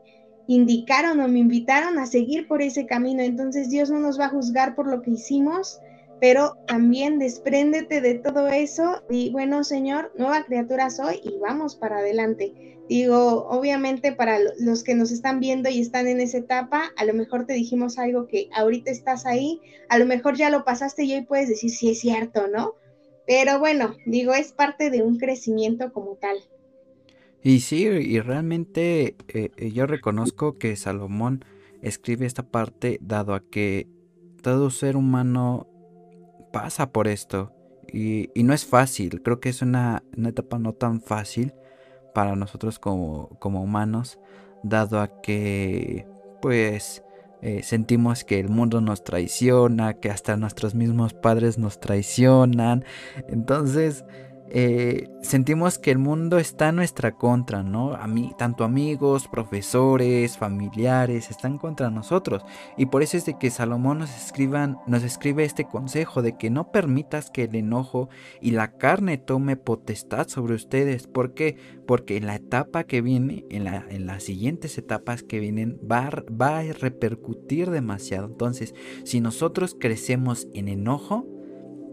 [0.48, 3.24] indicaron o me invitaron a seguir por ese camino.
[3.24, 5.80] Entonces, Dios no nos va a juzgar por lo que hicimos,
[6.20, 11.98] pero también despréndete de todo eso y bueno, Señor, nueva criatura soy y vamos para
[11.98, 12.54] adelante.
[12.88, 17.14] Digo, obviamente para los que nos están viendo y están en esa etapa, a lo
[17.14, 19.60] mejor te dijimos algo que ahorita estás ahí,
[19.90, 22.76] a lo mejor ya lo pasaste y hoy puedes decir si es cierto, ¿no?
[23.28, 26.38] Pero bueno, digo, es parte de un crecimiento como tal.
[27.42, 31.46] Y sí, y realmente eh, eh, yo reconozco que Salomón
[31.82, 33.88] escribe esta parte dado a que
[34.42, 35.68] todo ser humano
[36.52, 37.52] pasa por esto
[37.94, 41.54] y, no es fácil, creo que es una, una etapa no tan fácil
[42.14, 44.20] para nosotros como, como humanos,
[44.64, 46.08] dado a que
[46.42, 47.05] pues
[47.46, 52.84] eh, sentimos que el mundo nos traiciona, que hasta nuestros mismos padres nos traicionan.
[53.30, 54.04] Entonces,
[54.50, 57.96] eh, sentimos que el mundo está en nuestra contra, ¿no?
[57.96, 62.44] A mí, tanto amigos, profesores, familiares están contra nosotros.
[62.78, 66.50] Y por eso es de que Salomón nos, escriban, nos escribe este consejo de que
[66.50, 68.10] no permitas que el enojo
[68.42, 71.08] y la carne tome potestad sobre ustedes.
[71.08, 71.58] ¿Por qué?
[71.88, 76.10] Porque en la etapa que viene, en, la, en las siguientes etapas que vienen, va,
[76.30, 78.28] va a repercutir demasiado.
[78.28, 81.35] Entonces, si nosotros crecemos en enojo,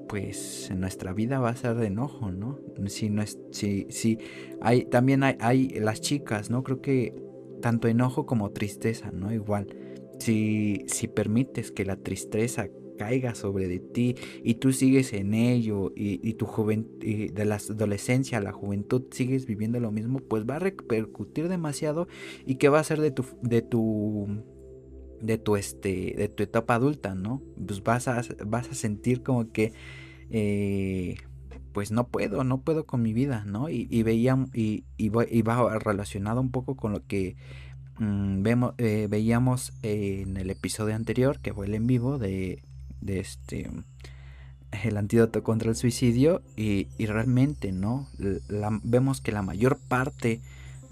[0.08, 2.58] pues nuestra vida va a ser de enojo, ¿no?
[2.86, 4.18] Si no es, si, si
[4.60, 6.62] hay, también hay, hay las chicas, ¿no?
[6.62, 7.14] Creo que
[7.60, 9.32] tanto enojo como tristeza, ¿no?
[9.32, 9.74] Igual,
[10.18, 15.92] si, si permites que la tristeza caiga sobre de ti y tú sigues en ello
[15.96, 20.56] y, tu juventud, de la adolescencia a la juventud sigues viviendo lo mismo, pues va
[20.56, 22.06] a repercutir demasiado
[22.46, 24.28] y qué va a ser de tu, de tu
[25.22, 29.50] de tu este de tu etapa adulta no pues vas a vas a sentir como
[29.50, 29.72] que
[30.30, 31.16] eh,
[31.72, 33.68] pues no puedo, no puedo con mi vida, ¿no?
[33.70, 37.36] Y, veía, y, y, va relacionado un poco con lo que
[37.98, 42.62] mm, vemos, eh, veíamos en el episodio anterior, que fue el en vivo de
[43.06, 43.70] este
[44.84, 48.08] el antídoto contra el suicidio y, realmente no
[48.82, 50.40] vemos que la mayor parte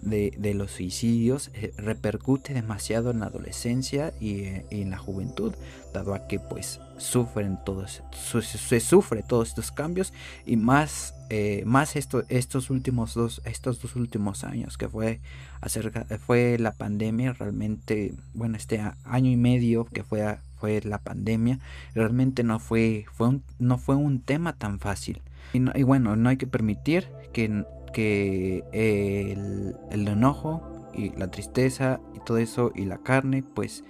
[0.02, 5.54] de, los suicidios eh, repercute demasiado en la adolescencia y, eh, en la juventud,
[5.92, 10.12] dado a que pues sufren todos, se sufre todos estos cambios
[10.46, 15.20] y más, eh, más estos últimos dos, estos dos últimos años que fue
[15.60, 21.58] acerca, fue la pandemia, realmente, bueno, este año y medio que fue, fue la pandemia,
[21.94, 25.22] realmente no fue, fue no fue un tema tan fácil.
[25.52, 29.74] y bueno, no hay que permitir que que el,
[30.08, 30.62] enojo
[30.94, 33.84] y la tristeza y todo eso y la carne pues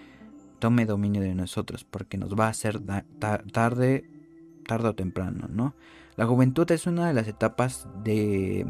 [0.59, 2.81] tome dominio de nosotros porque nos va a hacer
[3.51, 4.11] tarde,
[4.67, 5.75] tarde o temprano, ¿no?
[6.17, 8.67] La juventud es una de las etapas de...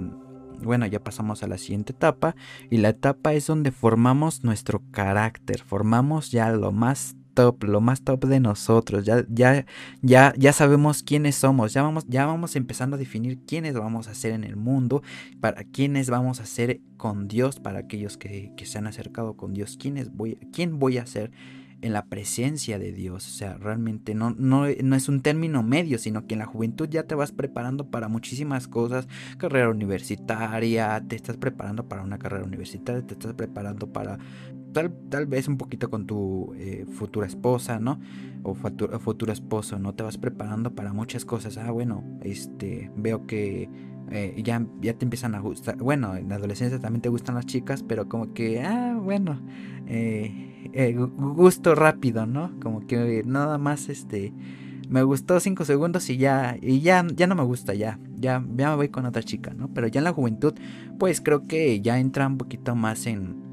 [0.63, 2.37] Bueno, ya pasamos a la siguiente etapa
[2.69, 8.03] y la etapa es donde formamos nuestro carácter, formamos ya lo más top, lo más
[8.03, 9.05] top de nosotros.
[9.05, 9.67] Ya, ya,
[10.03, 11.73] ya, ya sabemos quiénes somos.
[11.73, 15.03] Ya vamos, ya vamos empezando a definir quiénes vamos a ser en el mundo,
[15.41, 19.77] para quiénes vamos a ser con Dios, para aquellos que, se han acercado con Dios,
[19.81, 21.31] quiénes voy, quién voy a ser
[21.83, 23.27] en la presencia de Dios.
[23.27, 26.89] O sea, realmente no, no, no, es un término medio, sino que en la juventud
[26.89, 29.09] ya te vas preparando para muchísimas cosas.
[29.39, 34.19] Carrera universitaria, te estás preparando para una carrera universitaria, te estás preparando para
[34.73, 38.01] tal, vez un poquito con tu eh, futura esposa, ¿no?
[38.43, 39.95] O futuro, esposo, ¿no?
[39.95, 41.59] Te vas preparando para muchas cosas.
[41.59, 43.69] Ah, bueno, este, veo que
[44.11, 45.77] eh, ya, ya te empiezan a gustar.
[45.77, 49.41] Bueno, en la adolescencia también te gustan las chicas, pero como que, ah, bueno,
[49.87, 52.59] eh, gusto rápido, ¿no?
[52.61, 54.33] Como que nada más, este,
[54.89, 58.71] me gustó cinco segundos y ya, y ya, ya no me gusta, ya, ya, ya
[58.71, 59.73] me voy con otra chica, ¿no?
[59.73, 60.55] Pero ya en la juventud,
[60.99, 63.50] pues creo que ya entra un poquito más en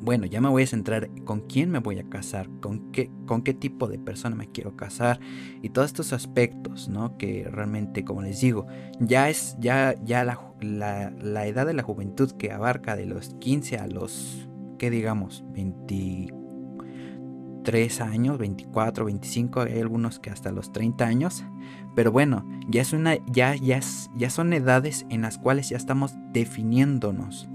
[0.00, 3.42] bueno, ya me voy a centrar con quién me voy a casar, con qué, con
[3.42, 5.20] qué tipo de persona me quiero casar
[5.62, 7.18] y todos estos aspectos, ¿no?
[7.18, 8.66] Que realmente, como les digo,
[8.98, 13.76] ya es ya, ya la, la, edad de la juventud que abarca de los 15
[13.76, 15.44] a los, ¿qué digamos?
[15.52, 21.44] 23 años, 24, 25, hay algunos que hasta los 30 años.
[21.94, 23.80] Pero bueno, ya es una, ya, ya,
[24.16, 27.50] ya son edades en las cuales ya estamos definiéndonos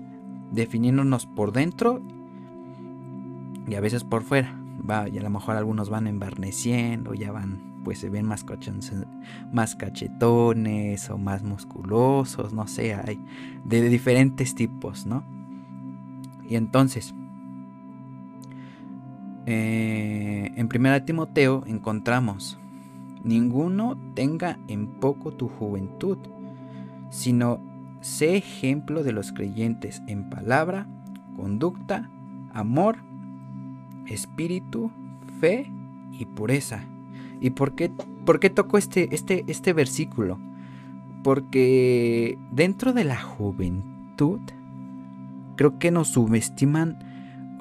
[0.51, 2.01] definiéndonos por dentro
[3.67, 4.59] y a veces por fuera.
[4.87, 8.43] Va, y a lo mejor algunos van embarneciendo, ya van, pues se ven más,
[9.75, 13.19] cachetones o más musculosos, no sé, hay
[13.63, 15.23] de diferentes tipos, ¿no?
[16.47, 17.15] Y entonces,
[19.47, 22.59] eh, en 1 Timoteo encontramos,
[23.23, 26.19] ninguno tenga en poco tu juventud,
[27.09, 27.59] sino
[28.01, 30.85] sé ejemplo de los creyentes en palabra,
[31.35, 32.11] conducta,
[32.53, 32.97] amor
[34.07, 34.91] espíritu,
[35.39, 35.71] fe
[36.11, 36.83] y pureza.
[37.41, 37.91] ¿Y por qué,
[38.25, 40.39] por qué toco este, este, este versículo?
[41.23, 44.39] Porque dentro de la juventud,
[45.55, 46.99] creo que nos subestiman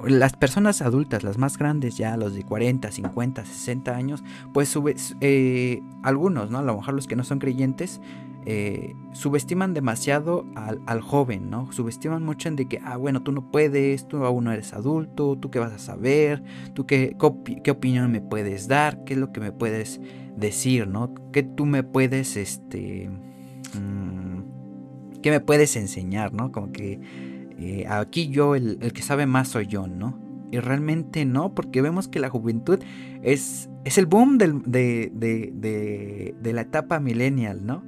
[0.07, 4.77] las personas adultas, las más grandes ya, los de 40, 50, 60 años, pues
[5.21, 6.59] eh, algunos, ¿no?
[6.59, 8.01] A lo mejor los que no son creyentes,
[8.47, 11.73] eh, subestiman demasiado al, joven, ¿no?
[11.73, 15.39] Subestiman mucho en de que, ah, bueno, tú no puedes, tú aún no eres adulto,
[15.39, 16.43] tú qué vas a saber,
[16.75, 17.17] tú qué,
[17.63, 19.99] qué opinión me puedes dar, qué es lo que me puedes
[20.37, 21.15] decir, ¿no?
[21.33, 23.09] ¿Qué tú me puedes, este,
[23.79, 26.53] mm, qué me puedes enseñar, ¿no?
[26.53, 27.01] Como que
[27.59, 30.19] eh, aquí yo, el, que sabe más soy yo, ¿no?
[30.51, 32.79] Y realmente no, porque vemos que la juventud
[33.23, 37.83] es, es el boom de, de, de la etapa millennial, ¿no?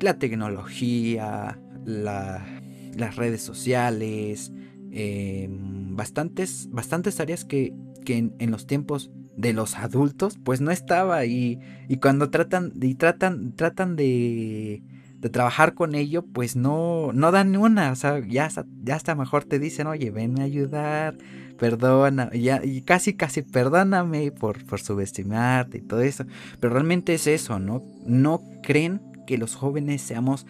[0.00, 4.52] La tecnología, las redes sociales,
[4.90, 7.74] em, bastantes, bastantes áreas que,
[8.06, 13.54] en, los tiempos de los adultos pues no estaba y, y cuando tratan y tratan
[13.54, 14.82] tratan de,
[15.20, 17.92] de trabajar con ello pues no no dan una.
[17.92, 18.48] O sea ya
[18.82, 21.18] ya hasta mejor te dicen oye ven a ayudar
[21.58, 26.24] perdona ya y casi casi perdóname por por subestimarte y todo eso.
[26.60, 30.46] Pero realmente es eso no no creen que los jóvenes seamos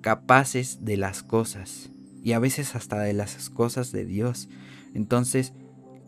[0.00, 1.90] capaces de las cosas
[2.24, 4.48] y a veces hasta de las cosas de Dios.
[4.94, 5.52] Entonces,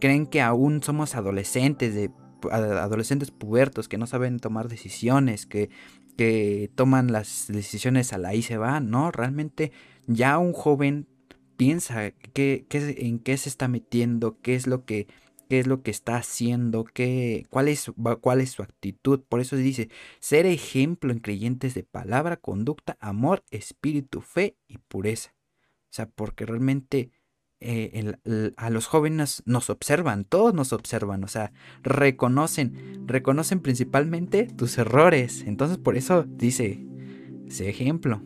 [0.00, 2.10] creen que aún somos adolescentes,
[2.50, 5.68] adolescentes pubertos que no saben tomar decisiones, que,
[6.16, 8.88] que toman las decisiones a la y se van.
[8.88, 9.70] No, realmente
[10.06, 11.06] ya un joven
[11.58, 15.08] piensa qué, en qué se está metiendo, qué es lo que
[15.54, 19.20] qué es lo que está haciendo, qué, cuál, es, su actitud.
[19.20, 19.88] Por eso dice,
[20.18, 25.32] ser ejemplo en creyentes de palabra, conducta, amor, espíritu, fe y pureza.
[25.84, 27.12] O sea, porque realmente
[27.60, 28.16] eh,
[28.56, 31.52] a los jóvenes nos observan, todos nos observan, o sea,
[31.84, 35.44] reconocen, reconocen principalmente tus errores.
[35.46, 36.84] Entonces por eso dice,
[37.48, 38.24] sé ejemplo.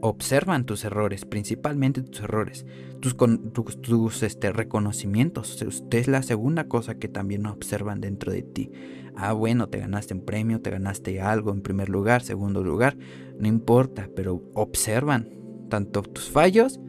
[0.00, 2.66] Observan tus errores, principalmente tus errores,
[3.00, 5.60] tus, tus, este, reconocimientos.
[5.62, 8.70] Usted es la segunda cosa que también observan dentro de ti.
[9.16, 12.96] Ah, bueno, te ganaste un premio, te ganaste algo en primer lugar, segundo lugar,
[13.38, 15.30] no importa, pero observan
[15.70, 16.80] tanto tus fallos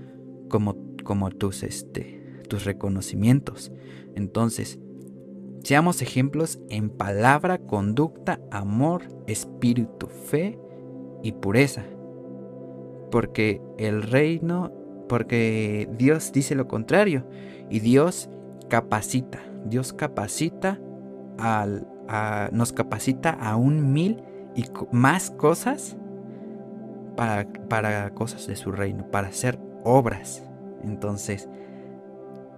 [0.49, 3.71] como, como tus, este, tus reconocimientos.
[4.15, 4.79] Entonces,
[5.63, 10.59] seamos ejemplos en palabra, conducta, amor, espíritu, fe
[11.23, 11.85] y pureza
[13.11, 14.71] porque el reino,
[15.07, 17.25] porque Dios dice lo contrario
[17.69, 18.29] y Dios
[18.69, 20.79] capacita, Dios capacita
[21.37, 21.87] al,
[22.51, 24.23] nos capacita a un mil
[24.55, 25.97] y más cosas
[27.15, 30.43] para, para cosas de su reino, para hacer obras.
[30.83, 31.49] Entonces,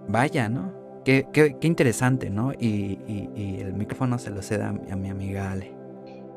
[0.08, 0.74] vaya, ¿no?
[1.06, 2.52] Qué, interesante, ¿no?
[2.54, 3.00] Y,
[3.62, 5.74] el micrófono se lo ceda a, mi amiga Ale.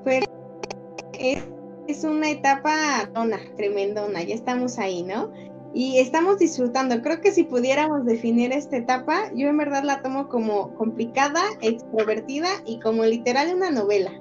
[0.04, 0.24] Pues
[1.88, 5.30] es una etapa dona, tremendona, ya estamos ahí, ¿no?
[5.74, 7.00] Y estamos disfrutando.
[7.02, 12.48] Creo que si pudiéramos definir esta etapa, yo en verdad la tomo como complicada, extrovertida
[12.66, 14.12] y como literal una novela,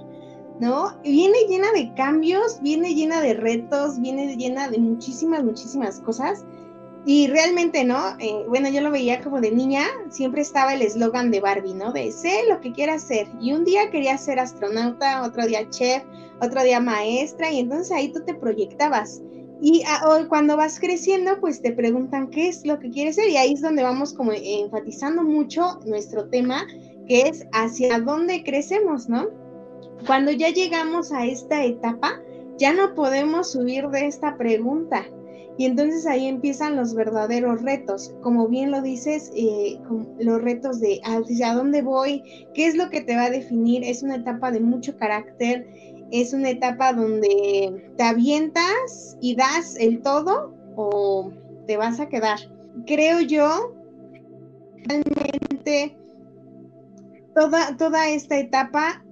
[0.59, 0.97] ¿no?
[1.03, 6.45] Viene llena de cambios, viene llena de retos, viene llena de muchísimas, muchísimas cosas.
[7.03, 7.97] Y realmente, ¿no?
[8.19, 11.91] Eh, bueno, yo lo veía como de niña, siempre estaba el eslogan de Barbie, ¿no?
[11.91, 13.27] De sé lo que quiera hacer.
[13.41, 16.03] Y un día quería ser astronauta, otro día chef,
[16.41, 19.21] otro día maestra, y entonces ahí tú te proyectabas.
[19.61, 23.37] Y ah, cuando vas creciendo, pues te preguntan qué es lo que quieres ser, y
[23.37, 26.65] ahí es donde vamos como enfatizando mucho nuestro tema,
[27.07, 29.27] que es hacia dónde crecemos, ¿no?
[30.07, 32.19] Cuando ya llegamos a esta etapa,
[32.57, 35.05] ya no podemos subir de esta pregunta.
[35.57, 39.77] Y entonces ahí empiezan los verdaderos retos, como bien lo dices, eh,
[40.19, 42.23] los retos de hacia dónde voy,
[42.55, 45.67] qué es lo que te va a definir, es una etapa de mucho carácter,
[46.11, 51.31] es una etapa donde te avientas y das el todo o
[51.67, 52.39] te vas a quedar.
[52.85, 53.73] Creo yo,
[54.85, 55.95] realmente,
[57.33, 59.03] toda, toda esta etapa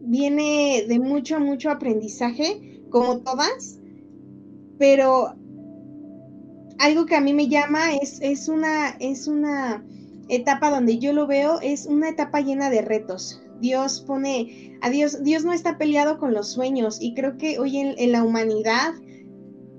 [0.00, 3.78] viene de mucho, mucho aprendizaje, como todas,
[4.78, 5.34] pero
[6.78, 9.84] algo que a mí me llama es, es, una, es una
[10.28, 15.22] etapa donde yo lo veo, es una etapa llena de retos, Dios pone a Dios,
[15.22, 18.94] Dios no está peleado con los sueños y creo que hoy en, la humanidad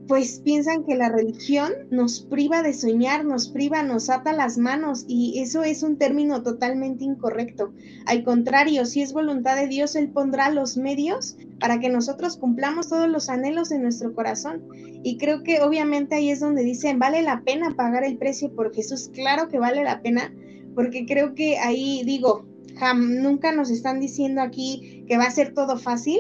[0.08, 5.06] pues piensan que la religión nos priva de soñar, nos priva, nos ata las manos
[5.08, 7.74] y eso es un término totalmente incorrecto.
[8.08, 12.90] Al contrario, si es voluntad de Dios, Él pondrá los medios para que nosotros cumplamos
[12.90, 14.64] todos los anhelos de nuestro corazón.
[15.04, 18.74] Y creo que obviamente ahí es donde dicen, vale la pena pagar el precio por
[18.74, 19.12] Jesús.
[19.14, 20.34] Claro que vale la pena,
[20.74, 22.49] porque creo que ahí digo,
[22.94, 26.20] nunca nos están diciendo aquí que va a ser todo fácil,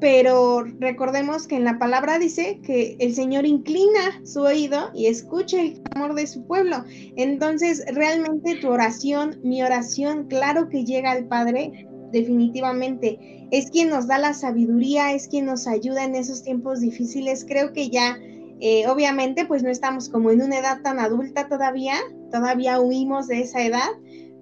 [0.00, 5.60] pero recordemos que en la palabra dice que el Señor inclina su oído y escucha
[5.60, 6.84] el clamor de su pueblo.
[7.16, 13.46] Entonces, realmente tu oración, mi oración, claro que llega al Padre, definitivamente.
[13.50, 17.44] Es quien nos da la sabiduría, es quien nos ayuda en esos tiempos difíciles.
[17.46, 18.16] Creo que ya,
[18.60, 21.96] eh, obviamente, pues no estamos como en una edad tan adulta todavía,
[22.30, 23.88] todavía huimos de esa edad,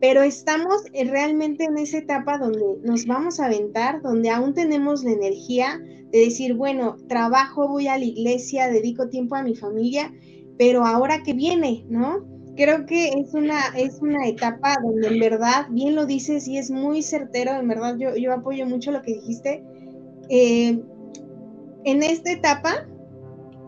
[0.01, 5.03] pero estamos eh, realmente en esa etapa donde nos vamos a aventar, donde aún tenemos
[5.05, 5.81] la energía
[6.11, 10.13] de decir, bueno, trabajo, voy a la iglesia, dedico tiempo a mi familia,
[10.57, 12.27] pero ahora que viene, ¿no?
[12.57, 16.71] Creo que es una, es una etapa donde en verdad, bien lo dices y es
[16.71, 19.63] muy certero, en verdad yo, yo apoyo mucho lo que dijiste.
[20.29, 20.83] Eh,
[21.85, 22.87] en esta etapa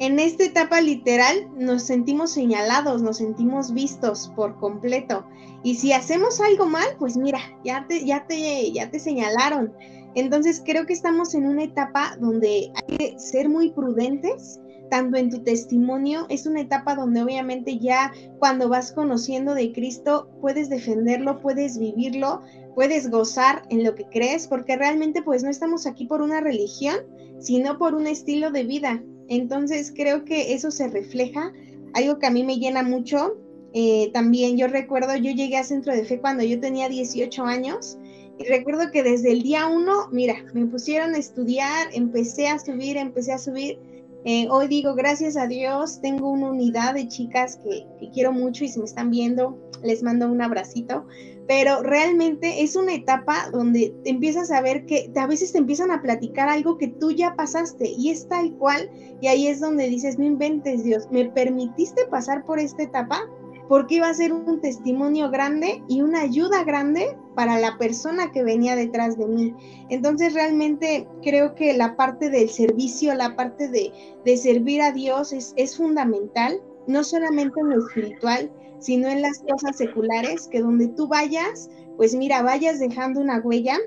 [0.00, 5.26] en esta etapa literal nos sentimos señalados, nos sentimos vistos por completo.
[5.62, 9.74] Y si hacemos algo mal, pues mira, ya te, ya te, ya te señalaron.
[10.14, 15.30] Entonces creo que estamos en una etapa donde hay que ser muy prudentes, tanto en
[15.30, 21.40] tu testimonio, es una etapa donde obviamente ya cuando vas conociendo de Cristo puedes defenderlo,
[21.40, 22.40] puedes vivirlo,
[22.74, 26.96] puedes gozar en lo que crees, porque realmente pues no estamos aquí por una religión,
[27.38, 29.02] sino por un estilo de vida.
[29.30, 31.52] Entonces creo que eso se refleja,
[31.94, 33.38] algo que a mí me llena mucho.
[33.72, 37.96] Eh, también yo recuerdo, yo llegué a Centro de Fe cuando yo tenía 18 años
[38.40, 42.96] y recuerdo que desde el día uno, mira, me pusieron a estudiar, empecé a subir,
[42.96, 43.78] empecé a subir.
[44.24, 48.64] Eh, hoy digo, gracias a Dios, tengo una unidad de chicas que, que quiero mucho
[48.64, 51.06] y si me están viendo, les mando un abracito
[51.50, 56.00] pero realmente es una etapa donde empiezas a ver que a veces te empiezan a
[56.00, 58.88] platicar algo que tú ya pasaste y es tal cual,
[59.20, 63.28] y ahí es donde dices, no inventes Dios, ¿me permitiste pasar por esta etapa?
[63.70, 68.42] Porque iba a ser un testimonio grande y una ayuda grande para la persona que
[68.42, 69.54] venía detrás de mí.
[69.90, 75.76] Entonces realmente creo que la parte del servicio, la parte de, servir a Dios es,
[75.76, 78.50] fundamental, no solamente en lo espiritual,
[78.80, 83.78] sino en las cosas seculares, que donde tú vayas, pues mira, vayas dejando una huella.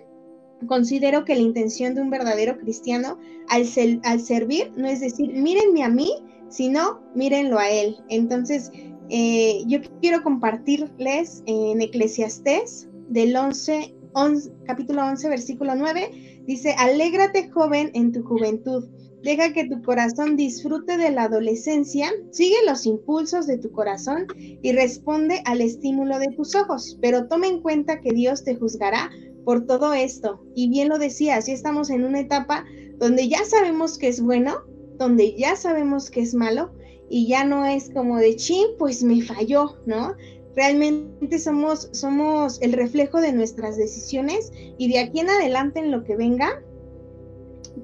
[0.66, 3.18] Considero que la intención de un verdadero cristiano
[3.50, 3.66] al,
[4.06, 7.98] al servir no es decir, mírenme a mí, sino mírenlo a él.
[8.08, 8.72] Entonces,
[9.16, 17.48] eh, yo quiero compartirles en Eclesiastés del 11, 11, capítulo 11, versículo 9, dice, alégrate
[17.52, 18.90] joven en tu juventud,
[19.22, 24.72] deja que tu corazón disfrute de la adolescencia, sigue los impulsos de tu corazón y
[24.72, 29.12] responde al estímulo de tus ojos, pero toma en cuenta que Dios te juzgará
[29.46, 30.44] por todo esto.
[30.56, 32.66] Y bien lo decías, ya estamos en una etapa
[32.98, 34.56] donde ya sabemos que es bueno,
[34.98, 36.74] donde ya sabemos que es malo,
[37.14, 40.16] y ya no es como de chin, pues me falló, ¿no?
[40.56, 46.04] Realmente somos, somos el reflejo de nuestras decisiones y de aquí en adelante en lo
[46.04, 46.64] que venga,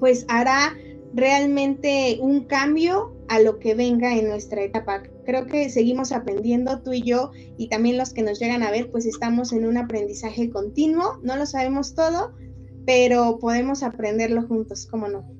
[0.00, 0.76] pues hará
[1.14, 5.04] realmente un cambio a lo que venga en nuestra etapa.
[5.24, 8.90] Creo que seguimos aprendiendo tú y yo y también los que nos llegan a ver,
[8.90, 12.32] pues estamos en un aprendizaje continuo, no lo sabemos todo,
[12.84, 15.39] pero podemos aprenderlo juntos, ¿cómo no?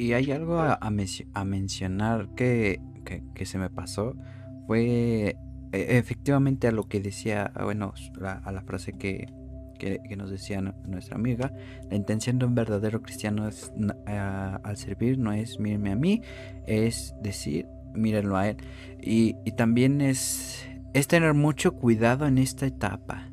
[0.00, 0.90] Y hay algo a,
[1.44, 2.80] mencionar que,
[3.44, 4.16] se me pasó.
[4.66, 5.36] Fue
[5.72, 7.92] e, efectivamente a lo que decía, ah, bueno,
[8.22, 9.26] a la frase que,
[10.16, 11.52] nos decía nuestra amiga.
[11.90, 13.74] La intención de un verdadero cristiano es,
[14.06, 16.22] al servir no es mírenme a mí,
[16.66, 18.56] es decir, mírenlo a él.
[19.02, 20.66] Y, también es,
[21.08, 23.28] tener mucho cuidado en esta etapa,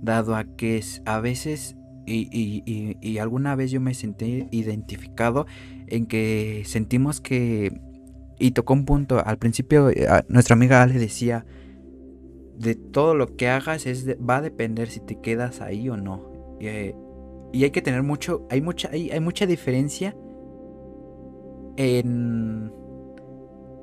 [0.00, 5.46] dado a que a veces y, alguna vez yo me sentí identificado
[5.88, 7.80] en que sentimos que...
[8.38, 11.46] Y tocó un punto, al principio eh, nuestra amiga Ale decía,
[12.58, 16.32] de todo lo que hagas es va a depender si te quedas ahí o no.
[16.60, 16.94] Eh,
[17.52, 20.14] y hay que tener mucho, hay mucha, hay, hay mucha diferencia
[21.76, 22.72] en,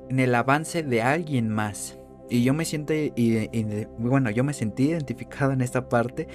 [0.08, 1.98] en el avance de alguien más.
[2.30, 2.94] Y yo me siento,
[3.98, 6.26] bueno, yo me sentí identificado en esta parte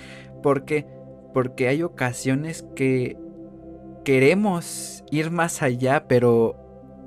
[0.44, 0.86] porque,
[1.34, 3.18] porque hay ocasiones que
[4.10, 6.56] queremos ir más allá, pero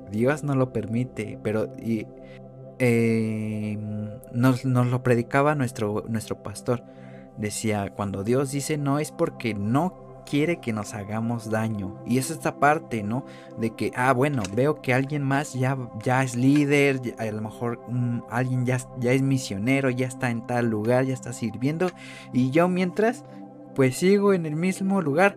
[0.09, 1.37] Dios no lo permite.
[1.43, 2.07] Pero y,
[2.79, 6.81] em, nos, lo predicaba nuestro, nuestro pastor.
[7.37, 12.01] Decía, cuando Dios dice no es porque no quiere que nos hagamos daño.
[12.05, 13.25] Y es esta parte, ¿no?
[13.59, 17.81] De que, ah, bueno, veo que alguien más ya, ya es líder, a lo mejor
[17.89, 21.89] mm, alguien ya, ya es misionero, ya está en tal lugar, ya está sirviendo.
[22.31, 23.25] Y yo mientras,
[23.75, 25.35] pues sigo en el mismo lugar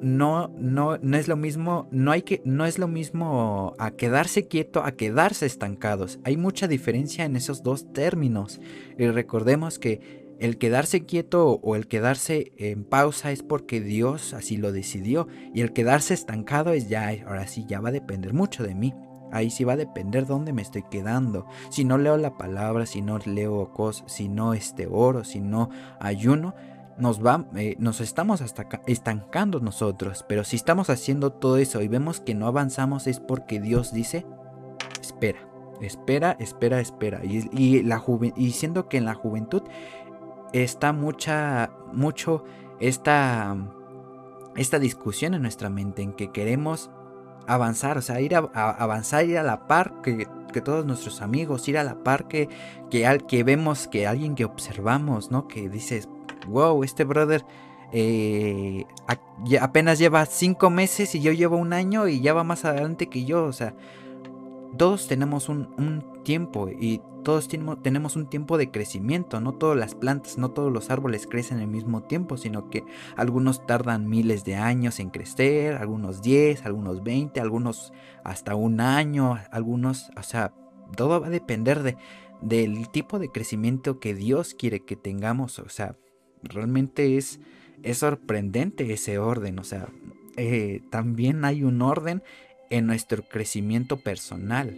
[0.00, 4.46] no, no, no es lo mismo, no hay que, no es lo mismo a quedarse
[4.46, 6.18] quieto a quedarse estancados.
[6.24, 8.60] Hay mucha diferencia en esos dos términos.
[8.98, 14.56] Y recordemos que el quedarse quieto o el quedarse en pausa es porque Dios así
[14.56, 15.26] lo decidió.
[15.54, 18.94] Y el quedarse estancado es ya, ahora sí, ya va a depender mucho de mí.
[19.30, 21.46] Ahí sí va a depender dónde me estoy quedando.
[21.70, 25.70] Si no leo la palabra, si no leo cosas, si no este oro, si no
[26.00, 26.54] ayuno,
[26.98, 30.24] nos, va, eh, nos estamos hasta estancando nosotros.
[30.28, 34.26] Pero si estamos haciendo todo eso y vemos que no avanzamos es porque Dios dice,
[35.00, 35.38] espera,
[35.80, 37.24] espera, espera, espera.
[37.24, 38.02] Y, la
[38.36, 39.62] y siendo que en la juventud
[40.52, 42.44] está mucha, mucho
[42.80, 43.56] esta,
[44.56, 46.90] esta discusión en nuestra mente en que queremos
[47.46, 50.26] avanzar, o sea, ir a, avanzar, ir a la par que,
[50.64, 52.48] todos nuestros amigos, ir a la par que,
[52.90, 55.46] que, que vemos que alguien que observamos, ¿no?
[55.46, 56.08] Que dices,
[56.48, 57.44] wow, este brother
[57.92, 58.84] eh,
[59.60, 63.24] apenas lleva cinco meses y yo llevo un año y ya va más adelante que
[63.24, 63.44] yo.
[63.44, 63.74] O sea,
[64.76, 69.40] todos tenemos un, tiempo y todos tenemos un tiempo de crecimiento.
[69.40, 72.84] No todas las plantas, no todos los árboles crecen al mismo tiempo, sino que
[73.16, 77.92] algunos tardan miles de años en crecer, algunos 10, algunos 20, algunos
[78.24, 80.52] hasta un año, algunos, o sea,
[80.96, 81.96] todo va a depender de,
[82.42, 85.58] del tipo de crecimiento que Dios quiere que tengamos.
[85.58, 85.96] O sea,
[86.42, 87.40] realmente es,
[87.82, 89.58] es sorprendente ese orden.
[89.58, 89.88] O sea,
[90.36, 92.22] eh, también hay un orden
[92.70, 94.76] en nuestro crecimiento personal.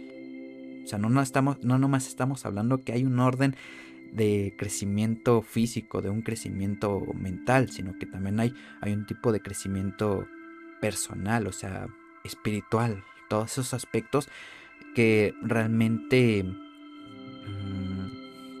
[0.83, 3.55] O sea, no, no, estamos, no nomás estamos hablando que hay un orden
[4.11, 9.39] de crecimiento físico, de un crecimiento mental, sino que también hay, hay un tipo de
[9.39, 10.27] crecimiento
[10.81, 11.87] personal, o sea,
[12.23, 14.27] espiritual, todos esos aspectos
[14.95, 16.45] que realmente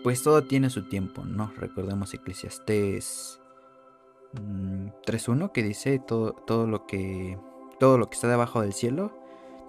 [0.03, 1.51] pues todo tiene su tiempo, ¿no?
[1.57, 3.39] Recordemos Eclesiastés
[4.33, 7.37] 3.1 mm, que dice todo, todo, lo que,
[7.79, 9.17] todo lo que está debajo del cielo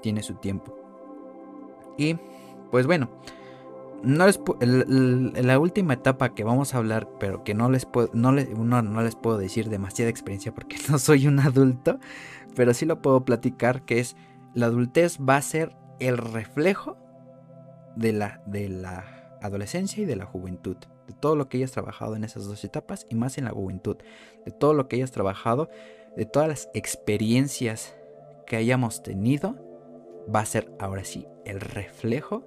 [0.02, 0.76] tiene su tiempo.
[1.98, 2.16] Y
[2.70, 3.10] pues bueno,
[4.02, 8.32] no les la última etapa que vamos a hablar, pero que no les puedo, no,
[8.32, 11.98] les, no, les puedo decir demasiada experiencia porque no soy un adulto,
[12.56, 14.16] pero sí lo puedo platicar, que es
[14.54, 16.96] la adultez va a ser el reflejo
[17.96, 20.76] de la, de la adolescencia y de la juventud,
[21.06, 23.96] de todo lo que hayas trabajado en esas dos etapas y más en la juventud,
[24.44, 25.68] de todo lo que hayas trabajado,
[26.16, 27.94] de todas las experiencias
[28.46, 29.56] que hayamos tenido,
[30.32, 32.44] va a ser ahora sí el reflejo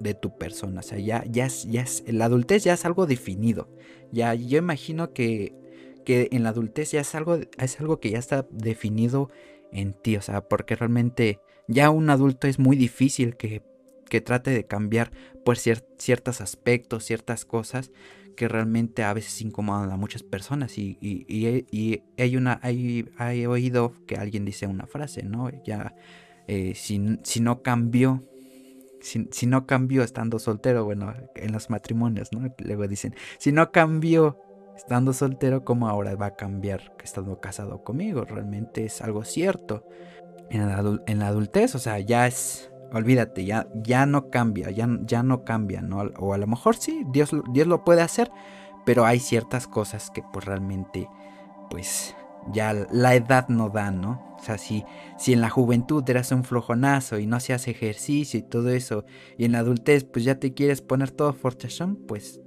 [0.00, 0.80] de tu persona.
[0.80, 3.68] O sea, ya, ya, es, ya es, la adultez ya es algo definido.
[4.10, 5.54] Ya, yo imagino que,
[6.04, 9.30] que en la adultez ya es algo, es algo que ya está definido
[9.70, 10.16] en ti.
[10.16, 13.62] O sea, porque realmente ya un adulto es muy difícil que,
[14.12, 15.10] que trate de cambiar
[15.42, 17.92] pues ciertos aspectos, ciertas cosas
[18.36, 20.76] que realmente a veces incomodan a muchas personas.
[20.76, 25.50] Y, y, hay una, hay, oído que alguien dice una frase, ¿no?
[25.64, 25.94] Ya,
[26.46, 28.22] eh, si, si no cambió
[29.00, 32.54] si, no cambió estando soltero, bueno, en los matrimonios, ¿no?
[32.58, 34.38] Luego dicen, si no cambió
[34.76, 38.26] estando soltero, ¿cómo ahora va a cambiar estando casado conmigo?
[38.26, 39.86] Realmente es algo cierto.
[40.50, 40.68] En
[41.18, 45.82] la, adultez, o sea, ya es, olvídate, ya, ya no cambia, ya, ya no cambia,
[45.82, 46.02] ¿no?
[46.18, 48.30] O a lo mejor sí, Dios, Dios lo puede hacer,
[48.84, 51.08] pero hay ciertas cosas que pues realmente,
[51.70, 52.14] pues
[52.52, 54.36] ya la edad no da, ¿no?
[54.38, 54.84] O sea, si,
[55.18, 59.04] si en la juventud eras un flojonazo y no hacías ejercicio y todo eso,
[59.38, 62.40] y en la adultez pues ya te quieres poner todo fortachón, pues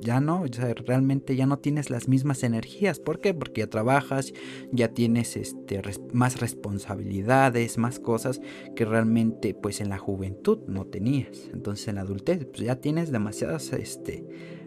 [0.00, 2.98] ya no, o sea, realmente ya no tienes las mismas energías.
[3.00, 3.34] ¿Por qué?
[3.34, 4.32] Porque ya trabajas,
[4.72, 5.80] ya tienes este,
[6.12, 8.40] más responsabilidades, más cosas
[8.74, 11.50] que realmente pues en la juventud no tenías.
[11.52, 14.24] Entonces en la adultez pues ya tienes demasiadas, este,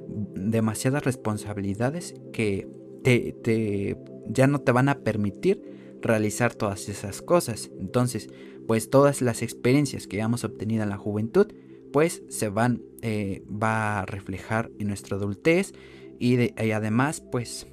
[0.07, 2.67] demasiadas responsabilidades que
[3.03, 5.61] te, te ya no te van a permitir
[6.01, 7.71] realizar todas esas cosas.
[7.79, 8.29] Entonces,
[8.67, 11.47] pues todas las experiencias que hayamos obtenido en la juventud,
[11.91, 15.73] pues se van, eh, va a reflejar en nuestra adultez
[16.19, 17.67] y, además, pues,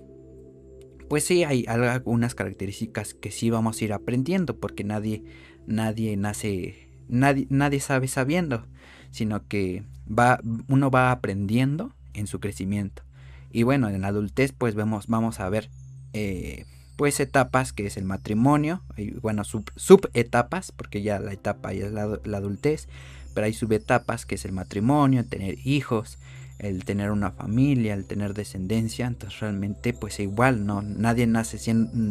[1.08, 5.22] pues sí hay algunas características que sí vamos a ir aprendiendo porque nadie,
[5.68, 8.66] nadie nace, nadie, nadie sabe sabiendo,
[9.12, 13.04] sino que va, uno va aprendiendo en su crecimiento.
[13.52, 15.70] Y bueno, en la adultez, pues vemos, vamos a ver
[16.12, 16.66] eh,
[16.96, 21.86] pues etapas que es el matrimonio, y bueno, sub, subetapas, porque ya la etapa ya
[21.86, 22.88] es la, adultez,
[23.34, 26.18] pero hay subetapas que es el matrimonio, tener hijos,
[26.58, 31.58] el tener una familia, el tener descendencia, entonces realmente pues igual, no nadie nace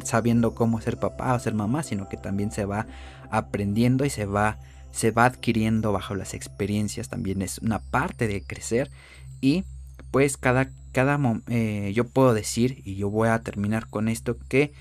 [0.03, 2.87] sabiendo cómo ser papá o ser mamá, sino que también se va
[3.29, 4.57] aprendiendo y se va
[4.91, 8.89] se va adquiriendo bajo las experiencias, también es una parte de crecer.
[9.41, 9.63] Y
[10.11, 14.73] pues cada, cada eh, yo puedo decir, y yo voy a terminar con esto, que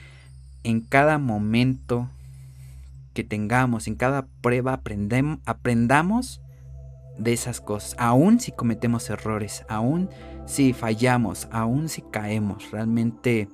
[0.65, 2.09] en cada momento
[3.19, 6.41] que tengamos, en cada prueba aprendamos
[7.19, 10.09] de esas cosas, aún si cometemos errores, aún
[10.47, 13.49] si fallamos, aún si caemos, realmente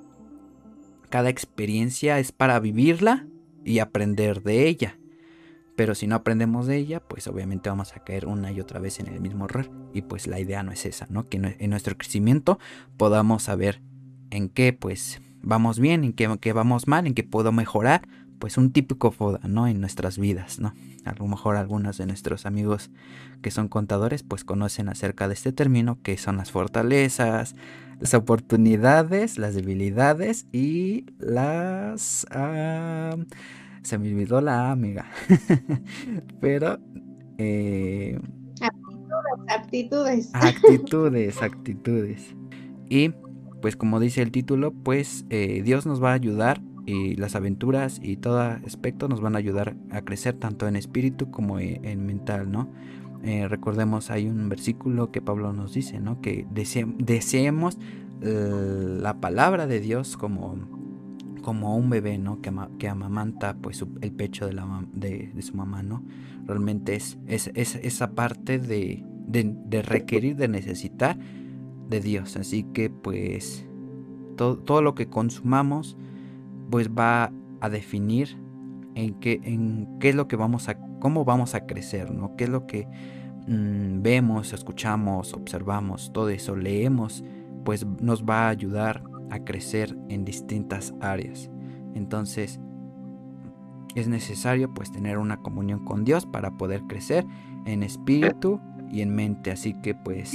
[1.08, 3.26] cada experiencia es para vivirla
[3.64, 4.98] y aprender de ella.
[5.76, 9.00] Pero si no aprendemos de ella, pues obviamente vamos a caer una y otra vez
[9.00, 9.70] en el mismo error.
[9.94, 11.26] Y pues la idea no es esa, ¿no?
[11.26, 12.58] Que en nuestro crecimiento
[12.98, 13.80] podamos saber
[14.28, 18.06] en qué pues vamos bien, en qué, vamos mal, en qué puedo mejorar.
[18.38, 19.66] Pues un típico FODA, ¿no?
[19.66, 20.74] En nuestras vidas, ¿no?
[21.04, 22.90] A lo mejor algunos de nuestros amigos
[23.42, 27.54] que son contadores pues conocen acerca de este término que son las fortalezas,
[28.00, 32.26] las oportunidades, las debilidades y las...
[32.30, 33.16] Ah,
[33.82, 35.06] se me olvidó la amiga.
[36.40, 36.78] Pero...
[37.38, 38.18] Eh,
[39.48, 41.42] actitudes, actitudes.
[41.42, 42.34] Actitudes,
[42.88, 43.10] Y
[43.60, 48.00] pues como dice el título, pues eh, Dios nos va a ayudar y las aventuras
[48.02, 52.04] y todo aspecto nos van a ayudar a crecer tanto en espíritu como e, en
[52.06, 52.68] mental, ¿no?
[53.22, 56.20] Eh, recordemos, hay un versículo que Pablo nos dice, ¿no?
[56.20, 57.78] Que deseemos
[58.20, 60.56] la palabra de Dios como
[61.44, 62.40] como un bebé, ¿no?
[62.40, 66.02] Que, que amamanta pues el pecho de, la, de, su mamá, ¿no?
[66.46, 71.18] Realmente es, es, esa parte de, de, requerir, de necesitar
[71.88, 72.36] de Dios.
[72.36, 73.66] Así que pues
[74.36, 75.98] todo, todo, lo que consumamos
[76.70, 78.36] pues va a definir
[78.94, 82.36] en qué, en qué es lo que vamos a, cómo vamos a crecer, ¿no?
[82.36, 82.86] Qué es lo que
[83.46, 87.24] mm, vemos, escuchamos, observamos, todo eso, leemos,
[87.64, 91.50] pues nos va a ayudar a crecer en distintas áreas.
[91.94, 92.60] Entonces,
[93.94, 97.24] es necesario pues tener una comunión con Dios para poder crecer
[97.64, 98.60] en espíritu
[98.90, 99.50] y en mente.
[99.50, 100.32] Así que pues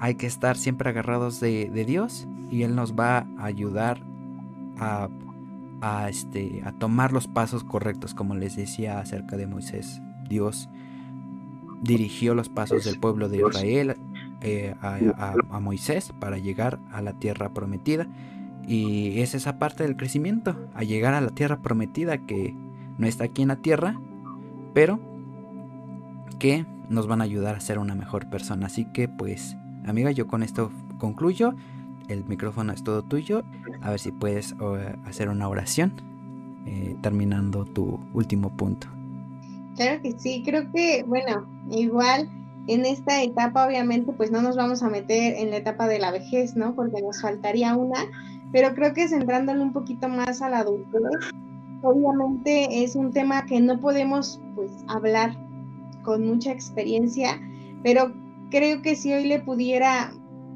[0.00, 4.00] hay que estar siempre agarrados de, Dios y Él nos va a ayudar
[4.78, 5.08] a,
[5.80, 10.00] a, este, a tomar los pasos correctos, como les decía acerca de Moisés.
[10.28, 10.68] Dios
[11.82, 13.96] dirigió los pasos del pueblo de Israel
[14.40, 18.06] eh, a, Moisés para llegar a la tierra prometida.
[18.66, 22.54] Y es esa parte del crecimiento, a llegar a la tierra prometida que
[22.98, 23.98] no está aquí en la tierra,
[24.74, 25.00] pero
[26.38, 28.66] que nos van a ayudar a ser una mejor persona.
[28.66, 29.56] Así que pues,
[29.86, 31.54] amiga, yo con esto concluyo.
[32.08, 33.42] El micrófono es todo tuyo.
[33.82, 34.54] A ver si puedes
[35.04, 35.92] hacer una oración
[36.66, 38.88] eh, terminando tu último punto.
[39.76, 42.28] Claro que sí, creo que, bueno, igual
[42.68, 46.10] en esta etapa obviamente pues no nos vamos a meter en la etapa de la
[46.10, 46.74] vejez, ¿no?
[46.74, 47.98] Porque nos faltaría una,
[48.52, 51.00] pero creo que centrándole un poquito más a la adultez,
[51.82, 55.34] obviamente es un tema que no podemos pues hablar
[56.02, 57.40] con mucha experiencia,
[57.82, 58.12] pero
[58.50, 60.12] creo que si hoy le pudiera,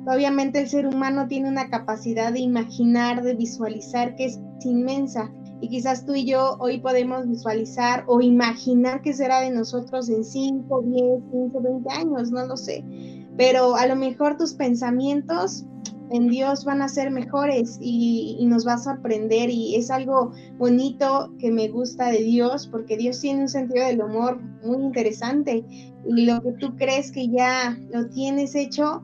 [0.07, 5.31] obviamente el ser humano tiene una capacidad de imaginar, de visualizar que es inmensa.
[5.61, 10.25] Y quizás tú y yo hoy podemos visualizar o imaginar qué será de nosotros en
[10.25, 12.85] 5, 10, 15, 20 años, no lo sé.
[13.37, 15.65] Pero a lo mejor tus pensamientos
[16.13, 21.33] en Dios van a ser mejores y, nos va a sorprender y es algo bonito
[21.39, 25.65] que me gusta de Dios porque Dios tiene un sentido del humor muy interesante
[26.07, 29.03] y lo que tú crees que ya lo tienes hecho,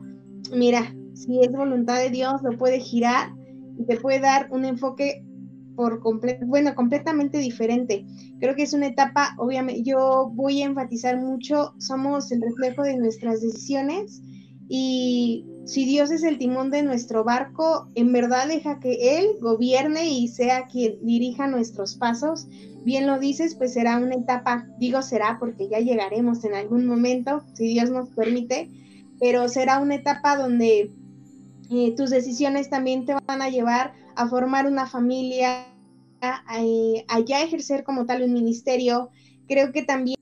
[0.51, 3.31] mira, si es voluntad de Dios lo puede girar
[3.77, 5.23] y te puede dar un enfoque
[5.75, 8.05] por completo, bueno, completamente diferente.
[8.39, 12.97] Creo que es una etapa, obviamente, yo voy a enfatizar mucho, somos el reflejo de
[12.97, 14.21] nuestras decisiones
[14.67, 20.09] y si Dios es el timón de nuestro barco, en verdad deja que Él gobierne
[20.09, 22.47] y sea quien dirija nuestros pasos.
[22.83, 27.43] Bien lo dices, pues será una etapa, digo será porque ya llegaremos en algún momento,
[27.53, 28.69] si Dios nos permite,
[29.19, 30.91] pero será una etapa donde
[31.71, 35.67] eh, tus decisiones también te van a llevar a formar una familia,
[36.21, 39.09] a, ya ejercer como tal un ministerio.
[39.47, 40.17] Creo que también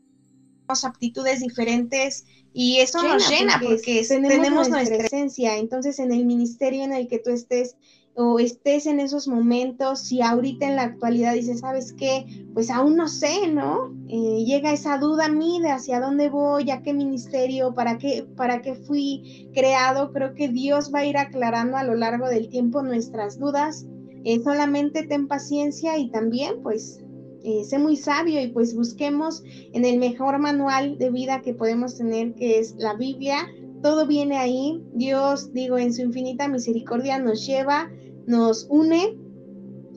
[0.59, 5.57] tenemos aptitudes diferentes y eso nos llena porque, tenemos, nuestra esencia.
[5.57, 7.75] Entonces, en el ministerio en el que tú estés
[8.19, 12.25] o estés en esos momentos, si ahorita en la actualidad dices, ¿sabes qué?
[12.55, 13.93] Pues aún no sé, ¿no?
[14.07, 18.27] Eh, llega esa duda a mí de hacia dónde voy, a qué ministerio, para qué,
[18.35, 20.11] para qué fui creado.
[20.13, 23.85] Creo que Dios va a ir aclarando a lo largo del tiempo nuestras dudas.
[24.23, 27.03] Eh, solamente ten paciencia y también, pues,
[27.43, 29.43] eh, sé muy sabio y pues busquemos
[29.73, 33.47] en el mejor manual de vida que podemos tener, que es la Biblia.
[33.83, 34.83] Todo viene ahí.
[34.95, 37.91] Dios, digo, en su infinita misericordia nos lleva,
[38.27, 39.17] nos une.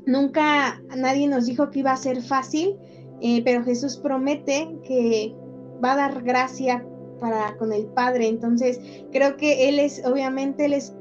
[0.06, 2.76] Nunca nadie nos dijo que iba a ser fácil,
[3.20, 5.34] eh, pero Jesús promete que
[5.84, 6.84] va a dar gracia
[7.20, 8.28] para con el Padre.
[8.28, 8.80] Entonces,
[9.12, 10.94] creo que Él es, obviamente, Él es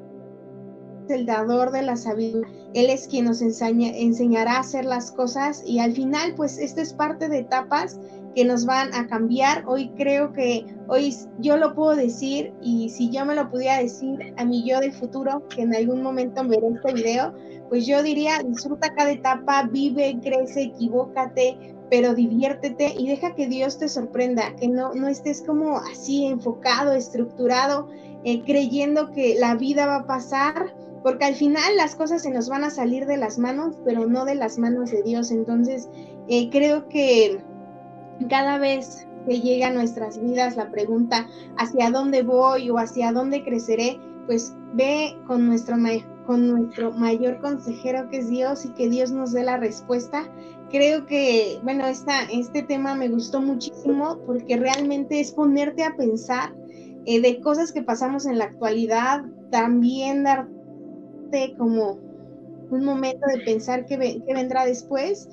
[1.07, 2.47] el dador de la sabiduría.
[2.73, 6.81] Él es quien nos enseña, enseñará a hacer las cosas y al final, pues esto
[6.81, 7.99] es parte de etapas
[8.39, 9.65] que nos van a cambiar.
[9.67, 14.33] Hoy creo que hoy yo lo puedo decir y si yo me lo pudiera decir
[14.37, 17.33] a mi yo del futuro, que en algún momento veré este video,
[17.67, 23.77] pues yo diría, disfruta cada etapa, vive, crece, equivócate, pero diviértete y deja que Dios
[23.77, 27.89] te sorprenda, que no, no estés como así enfocado, estructurado,
[28.23, 30.73] eh, creyendo que la vida va a pasar
[31.03, 34.23] porque al final las cosas se nos van a salir de las manos, pero no
[34.23, 35.31] de las manos de Dios.
[35.31, 35.89] Entonces,
[36.27, 37.41] eh, creo que
[38.27, 43.43] cada vez que llega a nuestras vidas la pregunta hacia dónde voy o hacia dónde
[43.43, 45.75] creceré, pues ve con nuestro,
[46.25, 50.29] con nuestro mayor consejero que es Dios y que Dios nos dé la respuesta.
[50.69, 56.53] Creo que, bueno, esta, este tema me gustó muchísimo porque realmente es ponerte a pensar
[57.05, 60.47] eh, de cosas que pasamos en la actualidad, también dar
[61.57, 61.99] como
[62.71, 63.97] un momento de pensar qué,
[64.27, 65.29] vendrá después.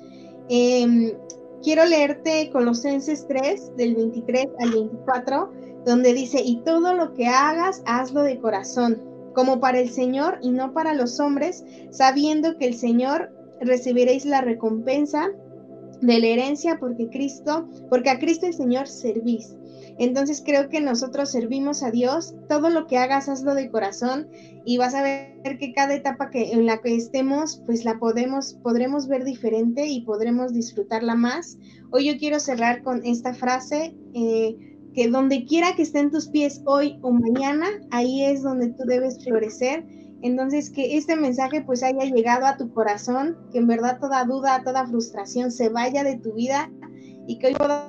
[0.49, 1.11] Em,
[1.63, 5.51] quiero leerte Colosenses 3, del 23 al 24,
[5.85, 9.01] donde dice, y todo lo que hagas, hazlo de corazón,
[9.33, 13.31] como para el Señor y no para los hombres, sabiendo que el Señor
[13.61, 15.29] recibiréis la recompensa
[16.01, 19.55] de la herencia porque Cristo, porque a Cristo el Señor servís.
[19.99, 24.27] Entonces creo que nosotros servimos a Dios, todo lo que hagas hazlo de corazón
[24.63, 28.53] y vas a ver que cada etapa que en la que estemos, pues la podemos
[28.61, 31.57] podremos ver diferente y podremos disfrutarla más.
[31.89, 34.55] Hoy yo quiero cerrar con esta frase eh,
[34.93, 39.23] que donde quiera que estén tus pies hoy o mañana, ahí es donde tú debes
[39.23, 39.85] florecer.
[40.21, 44.63] Entonces, que este mensaje pues haya llegado a tu corazón, que en verdad toda duda,
[44.63, 46.71] toda frustración se vaya de tu vida
[47.27, 47.87] y que hoy podamos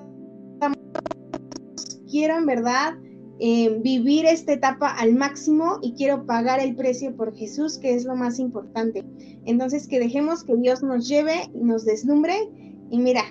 [2.11, 2.95] quiero en verdad
[3.39, 8.05] eh, vivir esta etapa al máximo y quiero pagar el precio por Jesús, que es
[8.05, 9.05] lo más importante.
[9.45, 12.35] Entonces, que dejemos que Dios nos lleve, nos deslumbre
[12.91, 13.23] y mira,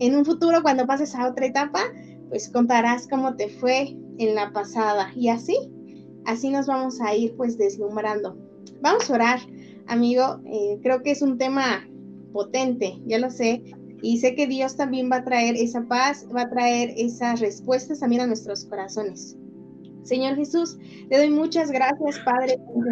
[0.00, 1.80] en un futuro cuando pases a otra etapa,
[2.28, 5.10] pues contarás cómo te fue en la pasada.
[5.14, 5.56] Y así,
[6.26, 8.36] así nos vamos a ir pues deslumbrando.
[8.80, 9.40] Vamos a orar,
[9.86, 10.40] amigo.
[10.46, 11.88] Eh, creo que es un tema
[12.32, 13.62] potente, ya lo sé.
[14.02, 18.00] Y sé que Dios también va a traer esa paz, va a traer esas respuestas
[18.00, 19.36] también a nuestros corazones.
[20.02, 20.76] Señor Jesús,
[21.08, 22.86] te doy muchas gracias, Padre, por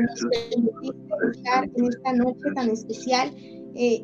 [1.35, 3.35] estar en esta noche tan especial,
[3.75, 4.03] eh,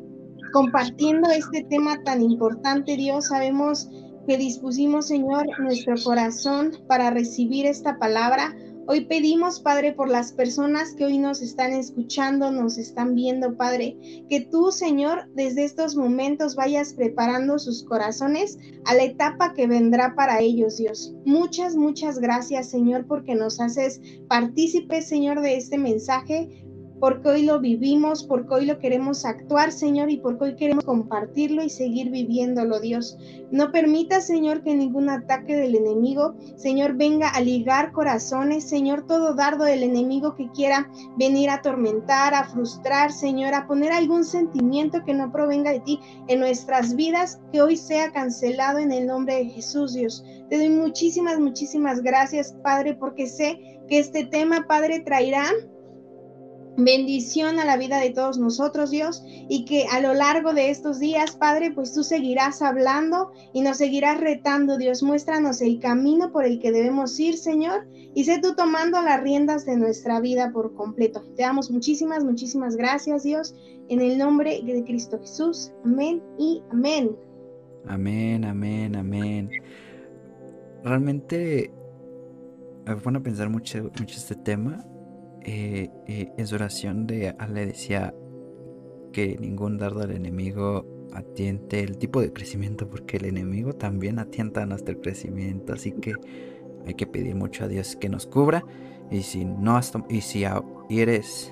[0.53, 3.29] compartiendo este tema tan importante, Dios.
[3.29, 3.89] Sabemos
[4.27, 8.55] que dispusimos, Señor, nuestro corazón para recibir esta palabra.
[8.91, 13.95] Hoy pedimos, Padre, por las personas que hoy nos están escuchando, nos están viendo, Padre,
[14.27, 20.15] que tú, Señor, desde estos momentos vayas preparando sus corazones a la etapa que vendrá
[20.15, 21.13] para ellos, Dios.
[21.23, 26.65] Muchas, muchas gracias, Señor, porque nos haces partícipes, Señor, de este mensaje
[26.99, 31.63] porque hoy lo vivimos, porque hoy lo queremos actuar, Señor, y porque hoy queremos compartirlo
[31.63, 33.17] y seguir viviéndolo, Dios.
[33.51, 39.33] No permita, Señor, que ningún ataque del enemigo, Señor, venga a ligar corazones, Señor, todo
[39.33, 45.03] dardo del enemigo que quiera venir a atormentar, a frustrar, Señor, a poner algún sentimiento
[45.05, 49.35] que no provenga de ti en nuestras vidas, que hoy sea cancelado en el nombre
[49.35, 50.23] de Jesús, Dios.
[50.49, 55.45] Te doy muchísimas, muchísimas gracias, Padre, porque sé que este tema, Padre, traerá
[56.83, 60.99] bendición a la vida de todos nosotros, Dios, y que a lo largo de estos
[60.99, 65.03] días, Padre, pues tú seguirás hablando y nos seguirás retando, Dios.
[65.03, 69.65] Muéstranos el camino por el que debemos ir, Señor, y sé tú tomando las riendas
[69.65, 71.21] de nuestra vida por completo.
[71.35, 73.55] Te damos muchísimas, muchísimas gracias, Dios,
[73.89, 75.71] en el nombre de Cristo Jesús.
[75.85, 77.15] Amén y amén.
[77.87, 79.49] Amén, amén, amén.
[80.83, 81.71] Realmente
[82.85, 84.85] me pone a pensar mucho, mucho este tema
[85.51, 88.13] eh, eh, en su oración de Ale decía
[89.11, 94.67] que ningún dardo al enemigo atiente el tipo de crecimiento porque el enemigo también atienta
[94.67, 96.13] nuestro crecimiento así que
[96.85, 98.63] hay que pedir mucho a Dios que nos cubra
[99.09, 100.45] y si no has y si
[100.87, 101.51] eres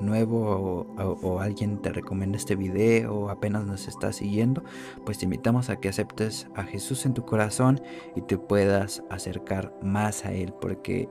[0.00, 4.64] nuevo o, alguien te recomienda este video o apenas nos está siguiendo,
[5.06, 7.80] pues te invitamos a que aceptes a Jesús en tu corazón
[8.16, 11.08] y te puedas acercar más a Él, porque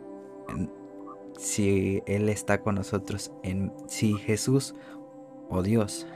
[1.37, 4.75] si Él está con nosotros, en, si Jesús
[5.49, 6.07] o Dios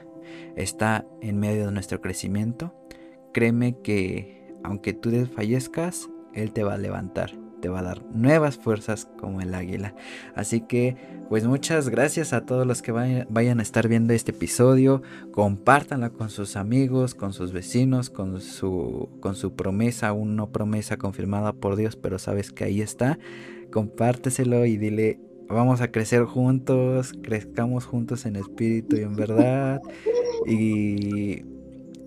[0.55, 2.73] está en medio de nuestro crecimiento,
[3.33, 8.57] créeme que aunque tú desfallezcas, Él te va a levantar, te va a dar nuevas
[8.57, 9.95] fuerzas como el águila.
[10.35, 10.95] Así que,
[11.29, 15.01] pues muchas gracias a todos los que vayan, a estar viendo este episodio.
[15.31, 20.97] Compártanlo con sus amigos, con sus vecinos, con su, con su promesa, aún no promesa
[20.97, 23.19] confirmada por Dios, pero sabes que ahí está
[23.77, 29.79] compárteselo y dile, vamos a crecer juntos, crezcamos juntos en espíritu y en verdad
[30.47, 31.43] y,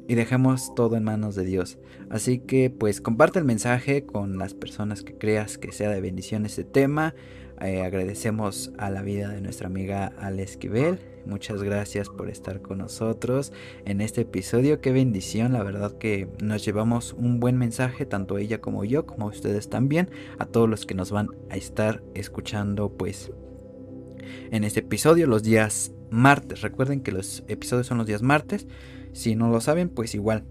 [0.08, 1.78] y dejemos todo en manos de Dios.
[2.08, 6.44] Así que pues comparte el mensaje con las personas que creas que sea de bendición
[6.44, 7.14] este tema.
[7.60, 10.98] Eh, agradecemos a la vida de nuestra amiga Ale Esquivel.
[11.26, 13.52] Muchas gracias por estar con nosotros
[13.84, 14.80] en este episodio.
[14.80, 19.26] Qué bendición, la verdad que nos llevamos un buen mensaje, tanto ella como yo, como
[19.26, 23.32] ustedes también, a todos los que nos van a estar escuchando pues
[24.50, 26.62] en este episodio los días martes.
[26.62, 28.66] Recuerden que los episodios son los días martes.
[29.12, 30.44] Si no lo saben, pues igual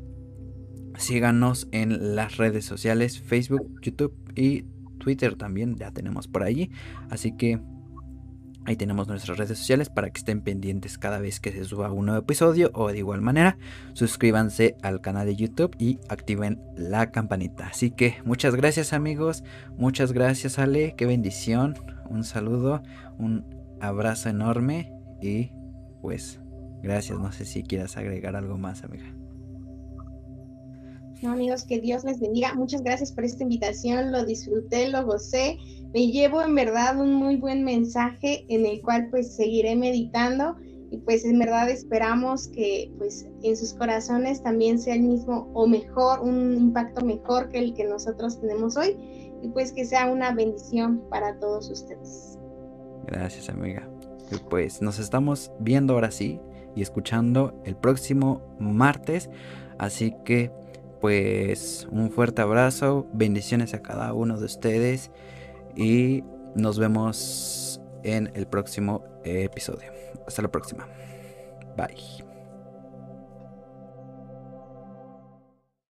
[0.98, 4.64] síganos en las redes sociales, Facebook, YouTube y
[5.00, 6.72] Twitter también ya tenemos por allí.
[7.10, 7.60] Así que
[8.66, 12.06] ahí tenemos nuestras redes sociales para que estén pendientes cada vez que se suba un
[12.08, 12.72] nuevo episodio.
[12.74, 13.58] O de igual manera,
[13.94, 17.68] suscríbanse al canal de YouTube y activen la campanita.
[17.68, 19.44] Así que muchas gracias amigos.
[19.78, 20.96] Muchas gracias Ale.
[20.96, 21.76] Qué bendición.
[22.10, 22.82] Un saludo.
[23.18, 23.46] Un
[23.82, 24.94] abrazo enorme.
[25.22, 25.52] Y
[26.02, 26.40] pues
[26.84, 27.20] gracias.
[27.20, 29.14] No sé si quieras agregar algo más amiga.
[31.22, 32.54] No, amigos, que Dios les bendiga.
[32.54, 34.12] Muchas gracias por esta invitación.
[34.12, 35.58] Lo disfruté, lo gocé.
[35.94, 40.56] Me llevo en verdad un muy buen mensaje en el cual pues seguiré meditando
[40.92, 45.68] y pues en verdad esperamos que pues en sus corazones también sea el mismo o
[45.68, 48.98] mejor, un impacto mejor que el que nosotros tenemos hoy
[49.42, 52.38] y pues que sea una bendición para todos ustedes.
[53.08, 53.90] Gracias amiga.
[54.32, 56.40] Y pues nos estamos viendo ahora sí
[56.76, 59.30] y escuchando el próximo martes.
[59.80, 60.52] Así que
[61.02, 65.10] pues un fuerte abrazo, bendiciones a cada uno de ustedes
[65.80, 66.24] y
[66.56, 69.92] nos vemos en el próximo episodio.
[70.28, 70.88] Hasta la próxima.
[71.78, 72.29] Bye.